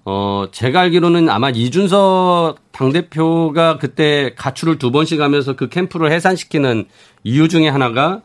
어 0.05 0.45
제가 0.51 0.81
알기로는 0.81 1.29
아마 1.29 1.49
이준석 1.49 2.71
당 2.71 2.91
대표가 2.91 3.77
그때 3.77 4.33
가출을 4.37 4.77
두 4.77 4.91
번씩 4.91 5.19
하면서 5.19 5.55
그 5.55 5.67
캠프를 5.69 6.11
해산시키는 6.11 6.85
이유 7.23 7.49
중에 7.49 7.67
하나가 7.67 8.21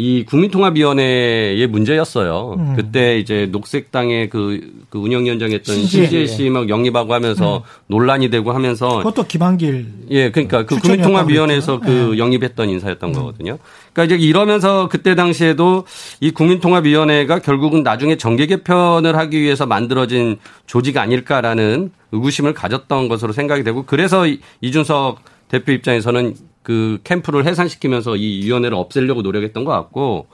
이 0.00 0.24
국민통합위원회의 0.24 1.66
문제였어요. 1.66 2.54
음. 2.56 2.76
그때 2.76 3.18
이제 3.18 3.48
녹색당의 3.50 4.30
그, 4.30 4.60
그 4.90 4.98
운영위원장했던 4.98 5.74
신지혜 5.74 6.26
씨막 6.26 6.68
영입하고 6.68 7.12
하면서 7.12 7.56
음. 7.56 7.62
논란이 7.88 8.30
되고 8.30 8.52
하면서 8.52 8.98
그것도 8.98 9.26
김한길 9.26 9.86
예, 10.10 10.30
그러니까 10.30 10.64
그 10.64 10.78
국민통합위원회에서 10.78 11.80
그 11.80 11.90
네. 12.12 12.18
영입했던 12.18 12.70
인사였던 12.70 13.10
음. 13.10 13.12
거거든요. 13.12 13.58
그러니까 13.98 14.04
이제 14.04 14.24
이러면서 14.24 14.88
그때 14.88 15.16
당시에도 15.16 15.84
이 16.20 16.30
국민통합위원회가 16.30 17.40
결국은 17.40 17.82
나중에 17.82 18.16
정계 18.16 18.46
개편을 18.46 19.16
하기 19.16 19.40
위해서 19.40 19.66
만들어진 19.66 20.38
조직 20.66 20.96
아닐까라는 20.98 21.90
의구심을 22.12 22.54
가졌던 22.54 23.08
것으로 23.08 23.32
생각이 23.32 23.64
되고 23.64 23.84
그래서 23.84 24.24
이준석 24.60 25.18
대표 25.48 25.72
입장에서는 25.72 26.36
그 26.62 26.98
캠프를 27.02 27.44
해산시키면서 27.46 28.14
이 28.16 28.44
위원회를 28.44 28.76
없애려고 28.76 29.22
노력했던 29.22 29.64
것 29.64 29.72
같고 29.72 30.28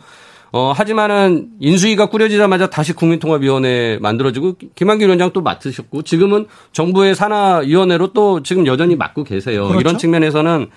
어, 0.52 0.72
하지만은 0.72 1.48
인수위가 1.58 2.10
꾸려지자마자 2.10 2.68
다시 2.68 2.92
국민통합위원회 2.92 3.98
만들어지고 4.00 4.56
김한길 4.74 5.08
위원장 5.08 5.30
또 5.32 5.40
맡으셨고 5.40 6.02
지금은 6.02 6.46
정부의 6.72 7.14
산하위원회로 7.14 8.12
또 8.12 8.42
지금 8.42 8.66
여전히 8.66 8.94
맡고 8.94 9.24
계세요. 9.24 9.64
그렇죠? 9.64 9.80
이런 9.80 9.98
측면에서는 9.98 10.68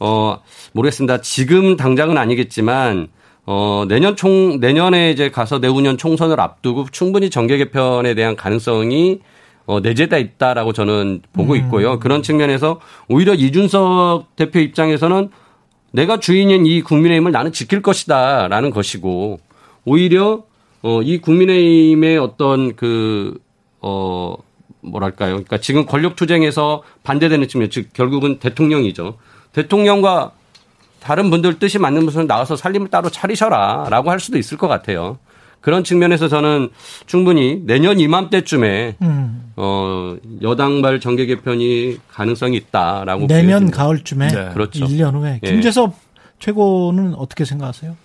어, 0.00 0.38
모르겠습니다. 0.72 1.20
지금 1.20 1.76
당장은 1.76 2.16
아니겠지만 2.18 3.08
어, 3.46 3.84
내년 3.88 4.14
총, 4.14 4.60
내년에 4.60 5.10
이제 5.10 5.30
가서 5.30 5.58
내후년 5.58 5.96
총선을 5.96 6.38
앞두고 6.38 6.86
충분히 6.92 7.30
정계 7.30 7.56
개편에 7.56 8.14
대한 8.14 8.36
가능성이 8.36 9.20
어, 9.66 9.80
내재돼 9.80 10.20
있다라고 10.20 10.72
저는 10.72 11.22
보고 11.32 11.54
음. 11.54 11.58
있고요. 11.58 11.98
그런 11.98 12.22
측면에서 12.22 12.80
오히려 13.08 13.34
이준석 13.34 14.36
대표 14.36 14.60
입장에서는 14.60 15.30
내가 15.92 16.20
주인인 16.20 16.66
이 16.66 16.82
국민의힘을 16.82 17.32
나는 17.32 17.52
지킬 17.52 17.80
것이다 17.82 18.48
라는 18.48 18.70
것이고 18.70 19.38
오히려 19.84 20.44
어, 20.82 21.02
이 21.02 21.18
국민의힘의 21.18 22.18
어떤 22.18 22.76
그, 22.76 23.38
어, 23.80 24.34
뭐랄까요. 24.80 25.32
그러니까 25.32 25.58
지금 25.58 25.86
권력 25.86 26.14
투쟁에서 26.16 26.82
반대되는 27.02 27.48
측면, 27.48 27.68
즉 27.70 27.92
결국은 27.92 28.38
대통령이죠. 28.38 29.18
대통령과 29.58 30.30
다른 31.00 31.30
분들 31.30 31.58
뜻이 31.58 31.78
맞는 31.78 32.06
분은 32.06 32.26
나와서 32.28 32.54
살림을 32.54 32.88
따로 32.88 33.10
차리셔라 33.10 33.86
라고 33.90 34.10
할 34.10 34.20
수도 34.20 34.38
있을 34.38 34.56
것 34.56 34.68
같아요. 34.68 35.18
그런 35.60 35.82
측면에서 35.82 36.28
저는 36.28 36.70
충분히 37.06 37.60
내년 37.64 37.98
이맘때쯤에 37.98 38.96
음. 39.02 39.52
어 39.56 40.16
여당발 40.42 41.00
정계 41.00 41.26
개편이 41.26 41.98
가능성이 42.12 42.56
있다라고 42.58 43.26
내년 43.26 43.62
보여집니다. 43.62 43.76
가을쯤에 43.76 44.28
네. 44.28 44.48
그렇죠. 44.52 44.86
1년 44.86 45.14
후에 45.14 45.40
예. 45.42 45.50
김재섭 45.50 45.94
최고는 46.38 47.16
어떻게 47.16 47.44
생각하세요? 47.44 47.96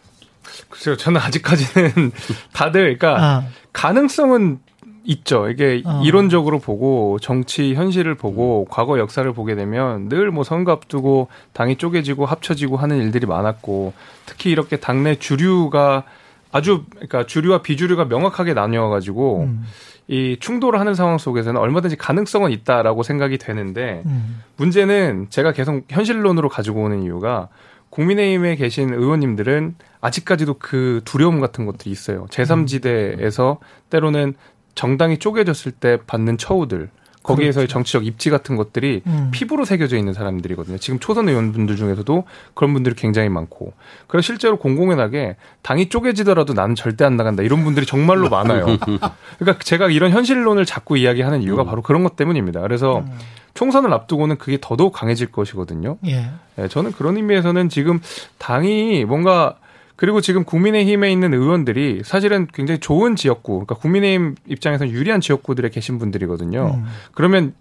글쎄요, 0.69 0.97
저는 0.97 1.21
아직까지는 1.21 2.11
다들 2.53 2.97
그러니까 2.97 3.23
아. 3.23 3.43
가능성은 3.71 4.59
있죠. 5.05 5.49
이게 5.49 5.81
어. 5.85 6.01
이론적으로 6.03 6.59
보고 6.59 7.19
정치 7.19 7.73
현실을 7.75 8.15
보고 8.15 8.65
과거 8.69 8.99
역사를 8.99 9.31
보게 9.33 9.55
되면 9.55 10.09
늘 10.09 10.31
뭐 10.31 10.43
선거 10.43 10.71
앞두고 10.71 11.27
당이 11.53 11.75
쪼개지고 11.77 12.25
합쳐지고 12.25 12.77
하는 12.77 12.97
일들이 12.97 13.27
많았고 13.27 13.93
특히 14.25 14.49
이렇게 14.51 14.77
당내 14.77 15.15
주류가 15.15 16.03
아주 16.51 16.85
그러니까 16.91 17.25
주류와 17.25 17.61
비주류가 17.61 18.05
명확하게 18.05 18.53
나뉘어 18.53 18.89
가지고 18.89 19.41
음. 19.41 19.63
이 20.07 20.37
충돌을 20.39 20.79
하는 20.79 20.95
상황 20.95 21.17
속에서는 21.17 21.59
얼마든지 21.59 21.95
가능성은 21.97 22.51
있다라고 22.51 23.03
생각이 23.03 23.37
되는데 23.37 24.01
음. 24.05 24.41
문제는 24.57 25.27
제가 25.29 25.51
계속 25.51 25.83
현실론으로 25.89 26.49
가지고 26.49 26.83
오는 26.83 27.03
이유가 27.03 27.49
국민의힘에 27.89 28.55
계신 28.55 28.93
의원님들은 28.93 29.75
아직까지도 30.01 30.55
그 30.59 31.01
두려움 31.05 31.39
같은 31.39 31.65
것들이 31.65 31.91
있어요. 31.91 32.25
제3지대에서 32.31 33.57
때로는 33.89 34.33
정당이 34.75 35.19
쪼개졌을 35.19 35.71
때 35.71 35.99
받는 36.05 36.37
처우들 36.37 36.89
거기에서의 37.23 37.67
그렇죠. 37.67 37.73
정치적 37.73 38.05
입지 38.05 38.29
같은 38.29 38.55
것들이 38.57 39.01
음. 39.07 39.29
피부로 39.31 39.65
새겨져 39.65 39.97
있는 39.97 40.13
사람들이거든요. 40.13 40.77
지금 40.77 40.99
초선 40.99 41.29
의원분들 41.29 41.77
중에서도 41.77 42.25
그런 42.53 42.73
분들이 42.73 42.95
굉장히 42.95 43.29
많고. 43.29 43.73
그래서 44.07 44.25
실제로 44.25 44.57
공공연하게 44.57 45.37
당이 45.61 45.89
쪼개지더라도 45.89 46.53
나는 46.53 46.75
절대 46.75 47.05
안 47.05 47.15
나간다. 47.15 47.41
이런 47.41 47.63
분들이 47.63 47.85
정말로 47.85 48.29
많아요. 48.29 48.65
그러니까 49.39 49.63
제가 49.63 49.89
이런 49.89 50.11
현실론을 50.11 50.65
자꾸 50.65 50.97
이야기하는 50.97 51.41
이유가 51.41 51.63
음. 51.63 51.67
바로 51.67 51.81
그런 51.81 52.03
것 52.03 52.15
때문입니다. 52.17 52.59
그래서 52.61 52.99
음. 52.99 53.17
총선을 53.53 53.93
앞두고는 53.93 54.37
그게 54.37 54.57
더더욱 54.59 54.93
강해질 54.93 55.31
것이거든요. 55.31 55.97
예. 56.07 56.31
네, 56.55 56.67
저는 56.67 56.91
그런 56.91 57.17
의미에서는 57.17 57.69
지금 57.69 58.01
당이 58.37 59.05
뭔가 59.05 59.55
그리고 59.95 60.21
지금 60.21 60.43
국민의힘에 60.43 61.11
있는 61.11 61.33
의원들이 61.33 62.01
사실은 62.03 62.47
굉장히 62.53 62.79
좋은 62.79 63.15
지역구, 63.15 63.53
그러니까 63.53 63.75
국민의힘 63.75 64.35
입장에서 64.47 64.87
유리한 64.89 65.21
지역구들에 65.21 65.69
계신 65.69 65.99
분들이거든요. 65.99 66.75
음. 66.75 66.85
그러면 67.13 67.53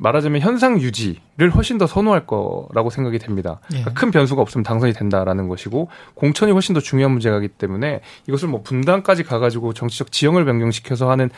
말하자면 0.00 0.40
현상 0.40 0.80
유지를 0.80 1.50
훨씬 1.54 1.76
더 1.76 1.86
선호할 1.86 2.26
거라고 2.26 2.88
생각이 2.88 3.18
됩니다. 3.18 3.60
예. 3.72 3.80
그러니까 3.80 3.92
큰 3.92 4.10
변수가 4.10 4.40
없으면 4.40 4.64
당선이 4.64 4.94
된다라는 4.94 5.48
것이고 5.48 5.88
공천이 6.14 6.52
훨씬 6.52 6.74
더 6.74 6.80
중요한 6.80 7.12
문제가기 7.12 7.48
때문에 7.48 8.00
이것을 8.26 8.48
뭐 8.48 8.62
분당까지 8.62 9.24
가가지고 9.24 9.74
정치적 9.74 10.10
지형을 10.10 10.46
변경시켜서 10.46 11.10
하는 11.10 11.28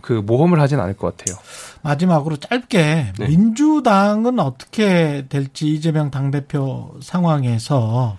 그 0.00 0.12
모험을 0.12 0.60
하진 0.60 0.80
않을 0.80 0.96
것 0.96 1.16
같아요. 1.16 1.36
마지막으로 1.82 2.36
짧게 2.36 3.12
네. 3.18 3.28
민주당은 3.28 4.38
어떻게 4.38 5.26
될지 5.28 5.68
이재명 5.68 6.10
당대표 6.10 6.94
상황에서 7.00 8.16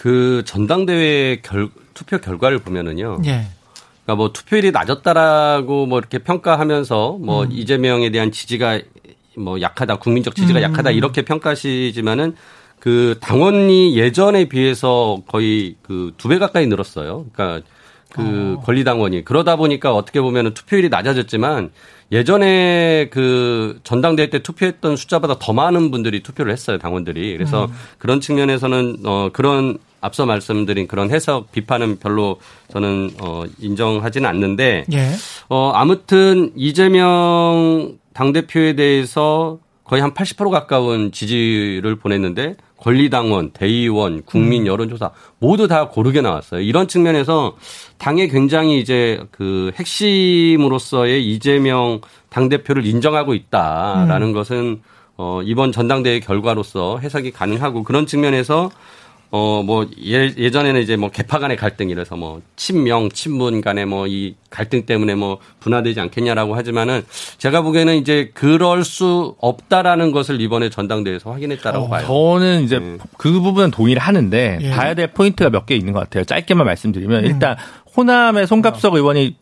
그 0.00 0.42
전당대회 0.46 1.42
결, 1.42 1.68
투표 1.92 2.16
결과를 2.16 2.58
보면은요. 2.60 3.18
예. 3.26 3.48
그러니까 4.04 4.14
뭐 4.16 4.32
투표율이 4.32 4.70
낮았다라고 4.70 5.84
뭐 5.84 5.98
이렇게 5.98 6.20
평가하면서 6.20 7.18
뭐 7.20 7.42
음. 7.44 7.52
이재명에 7.52 8.08
대한 8.10 8.32
지지가 8.32 8.80
뭐 9.36 9.60
약하다, 9.60 9.96
국민적 9.96 10.34
지지가 10.36 10.60
음. 10.60 10.62
약하다 10.62 10.92
이렇게 10.92 11.20
평가하시지만은 11.20 12.34
그 12.78 13.18
당원이 13.20 13.94
예전에 13.98 14.46
비해서 14.46 15.20
거의 15.28 15.76
그 15.82 16.14
두 16.16 16.28
배 16.30 16.38
가까이 16.38 16.66
늘었어요. 16.66 17.26
그러니까 17.34 17.66
그 18.08 18.56
어. 18.58 18.62
권리당원이 18.64 19.24
그러다 19.26 19.56
보니까 19.56 19.94
어떻게 19.94 20.22
보면은 20.22 20.54
투표율이 20.54 20.88
낮아졌지만 20.88 21.72
예전에 22.10 23.08
그 23.12 23.78
전당대회 23.84 24.30
때 24.30 24.38
투표했던 24.42 24.96
숫자보다 24.96 25.38
더 25.38 25.52
많은 25.52 25.90
분들이 25.90 26.22
투표를 26.22 26.50
했어요 26.52 26.78
당원들이 26.78 27.36
그래서 27.36 27.66
음. 27.66 27.72
그런 27.98 28.20
측면에서는 28.20 28.96
어 29.04 29.28
그런 29.32 29.78
앞서 30.00 30.26
말씀드린 30.26 30.86
그런 30.86 31.10
해석 31.10 31.52
비판은 31.52 31.98
별로 31.98 32.38
저는 32.72 33.10
어 33.20 33.44
인정하지는 33.58 34.28
않는데 34.28 34.84
예. 34.92 35.10
어 35.48 35.72
아무튼 35.74 36.52
이재명 36.56 37.98
당 38.12 38.32
대표에 38.32 38.74
대해서 38.74 39.58
거의 39.84 40.02
한 40.02 40.14
80% 40.14 40.50
가까운 40.50 41.10
지지를 41.10 41.96
보냈는데 41.96 42.54
권리당원, 42.76 43.50
대의원, 43.50 44.22
국민 44.22 44.62
음. 44.62 44.66
여론조사 44.66 45.10
모두 45.38 45.68
다 45.68 45.88
고르게 45.88 46.22
나왔어요. 46.22 46.60
이런 46.60 46.88
측면에서 46.88 47.56
당에 47.98 48.28
굉장히 48.28 48.80
이제 48.80 49.20
그 49.30 49.70
핵심으로서의 49.74 51.26
이재명 51.30 52.00
당대표를 52.30 52.86
인정하고 52.86 53.34
있다라는 53.34 54.28
음. 54.28 54.32
것은 54.32 54.80
어, 55.16 55.42
이번 55.44 55.72
전당대회 55.72 56.20
결과로서 56.20 56.98
해석이 56.98 57.32
가능하고 57.32 57.82
그런 57.82 58.06
측면에서 58.06 58.70
어, 59.32 59.62
뭐, 59.64 59.86
예, 60.04 60.32
예전에는 60.36 60.80
이제 60.82 60.96
뭐 60.96 61.08
개파 61.08 61.38
간의 61.38 61.56
갈등이라서 61.56 62.16
뭐 62.16 62.42
친명, 62.56 63.08
친문 63.10 63.60
간의 63.60 63.86
뭐 63.86 64.06
이 64.08 64.34
갈등 64.50 64.84
때문에 64.86 65.14
뭐 65.14 65.38
분화되지 65.60 66.00
않겠냐라고 66.00 66.56
하지만은 66.56 67.02
제가 67.38 67.62
보기에는 67.62 67.96
이제 67.98 68.32
그럴 68.34 68.82
수 68.82 69.36
없다라는 69.38 70.10
것을 70.10 70.40
이번에 70.40 70.68
전당대회에서 70.70 71.30
확인했다라고 71.30 71.84
어, 71.84 71.88
봐요. 71.88 72.06
저는 72.06 72.64
이제 72.64 72.80
네. 72.80 72.98
그 73.16 73.30
부분은 73.40 73.70
동의를 73.70 74.02
하는데 74.02 74.58
예. 74.60 74.70
봐야 74.70 74.94
될 74.94 75.06
포인트가 75.12 75.48
몇 75.50 75.66
개 75.66 75.76
있는 75.76 75.92
것 75.92 76.00
같아요. 76.00 76.24
짧게만 76.24 76.66
말씀드리면 76.66 77.24
음. 77.24 77.30
일단 77.30 77.56
호남의 77.96 78.48
송갑석 78.48 78.94
의원이 78.94 79.36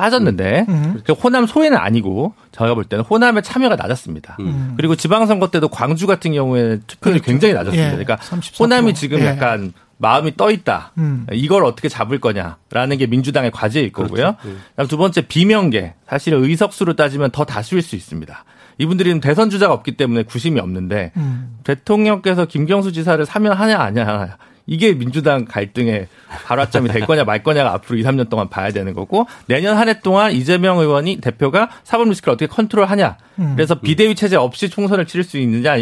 빠졌는데 0.00 0.64
음. 0.68 0.74
음. 0.74 1.00
그 1.04 1.12
호남 1.12 1.46
소외는 1.46 1.76
아니고 1.76 2.32
제가 2.52 2.74
볼 2.74 2.84
때는 2.84 3.04
호남의 3.04 3.42
참여가 3.42 3.76
낮았습니다. 3.76 4.38
음. 4.40 4.72
그리고 4.76 4.96
지방선거 4.96 5.50
때도 5.50 5.68
광주 5.68 6.06
같은 6.06 6.32
경우에 6.32 6.80
투표율이 6.86 7.20
그렇죠. 7.20 7.24
굉장히 7.24 7.54
낮았습니다. 7.54 7.86
예. 7.86 7.90
그러니까 7.90 8.16
34%. 8.16 8.60
호남이 8.60 8.94
지금 8.94 9.20
예. 9.20 9.26
약간 9.26 9.74
마음이 9.98 10.36
떠 10.38 10.50
있다. 10.50 10.92
음. 10.96 11.26
이걸 11.30 11.64
어떻게 11.64 11.90
잡을 11.90 12.18
거냐라는 12.18 12.96
게 12.96 13.06
민주당의 13.06 13.50
과제일 13.50 13.92
거고요. 13.92 14.36
그렇죠. 14.40 14.58
예. 14.78 14.86
두 14.86 14.96
번째 14.96 15.20
비명계 15.20 15.94
사실 16.08 16.32
의석수로 16.32 16.96
따지면 16.96 17.30
더 17.30 17.44
다수일 17.44 17.82
수 17.82 17.96
있습니다. 17.96 18.44
이분들은 18.78 19.20
대선 19.20 19.50
주자가 19.50 19.74
없기 19.74 19.98
때문에 19.98 20.22
구심이 20.22 20.58
없는데 20.58 21.12
음. 21.18 21.58
대통령께서 21.64 22.46
김경수 22.46 22.92
지사를 22.92 23.24
사면 23.26 23.52
하냐 23.52 23.78
아냐 23.78 24.38
이게 24.72 24.94
민주당 24.94 25.44
갈등의 25.44 26.06
발화점이 26.46 26.88
될 26.90 27.04
거냐 27.04 27.24
말 27.24 27.42
거냐가 27.42 27.72
앞으로 27.74 27.98
2, 27.98 28.04
3년 28.04 28.30
동안 28.30 28.48
봐야 28.48 28.70
되는 28.70 28.94
거고 28.94 29.26
내년 29.46 29.76
한 29.76 29.88
해 29.88 30.00
동안 30.00 30.30
이재명 30.32 30.78
의원이 30.78 31.16
대표가 31.20 31.68
사법 31.82 32.08
리스크를 32.08 32.34
어떻게 32.34 32.46
컨트롤하냐. 32.46 33.16
음. 33.40 33.52
그래서 33.56 33.74
비대위 33.80 34.14
체제 34.14 34.36
없이 34.36 34.70
총선을 34.70 35.06
치를 35.06 35.24
수 35.24 35.38
있느냐 35.38 35.74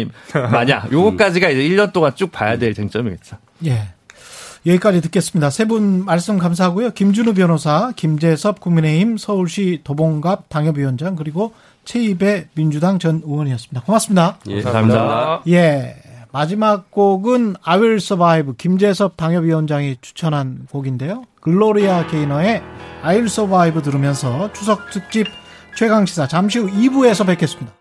마냐. 0.51 0.87
요거까지가 0.91 1.49
이제 1.49 1.61
1년 1.69 1.93
동안 1.93 2.13
쭉 2.15 2.31
봐야 2.31 2.57
될 2.57 2.73
쟁점이겠죠. 2.73 3.37
예. 3.67 3.89
여기까지 4.65 5.01
듣겠습니다. 5.01 5.51
세 5.51 5.65
분 5.65 6.03
말씀 6.03 6.37
감사하고요. 6.39 6.91
김준우 6.91 7.33
변호사, 7.35 7.91
김재섭 7.95 8.59
국민의힘 8.59 9.17
서울시 9.17 9.81
도봉갑 9.83 10.49
당협위원장 10.49 11.15
그리고 11.15 11.53
최입의 11.85 12.47
민주당 12.55 12.97
전 12.99 13.21
의원이었습니다. 13.23 13.81
고맙습니다. 13.85 14.37
예, 14.47 14.61
감사합니다. 14.61 15.43
예. 15.47 15.95
마지막 16.31 16.91
곡은 16.91 17.55
I 17.63 17.79
Will 17.79 17.95
Survive 17.95 18.53
김재섭 18.57 19.17
당협위원장이 19.17 19.97
추천한 20.01 20.67
곡인데요. 20.71 21.23
글로리아 21.41 22.07
게이너의 22.07 22.61
I 23.01 23.15
Will 23.15 23.25
Survive 23.25 23.81
들으면서 23.81 24.51
추석 24.53 24.91
특집 24.91 25.27
최강 25.75 26.05
시사 26.05 26.27
잠시 26.27 26.59
후 26.59 26.67
2부에서 26.67 27.25
뵙겠습니다. 27.25 27.73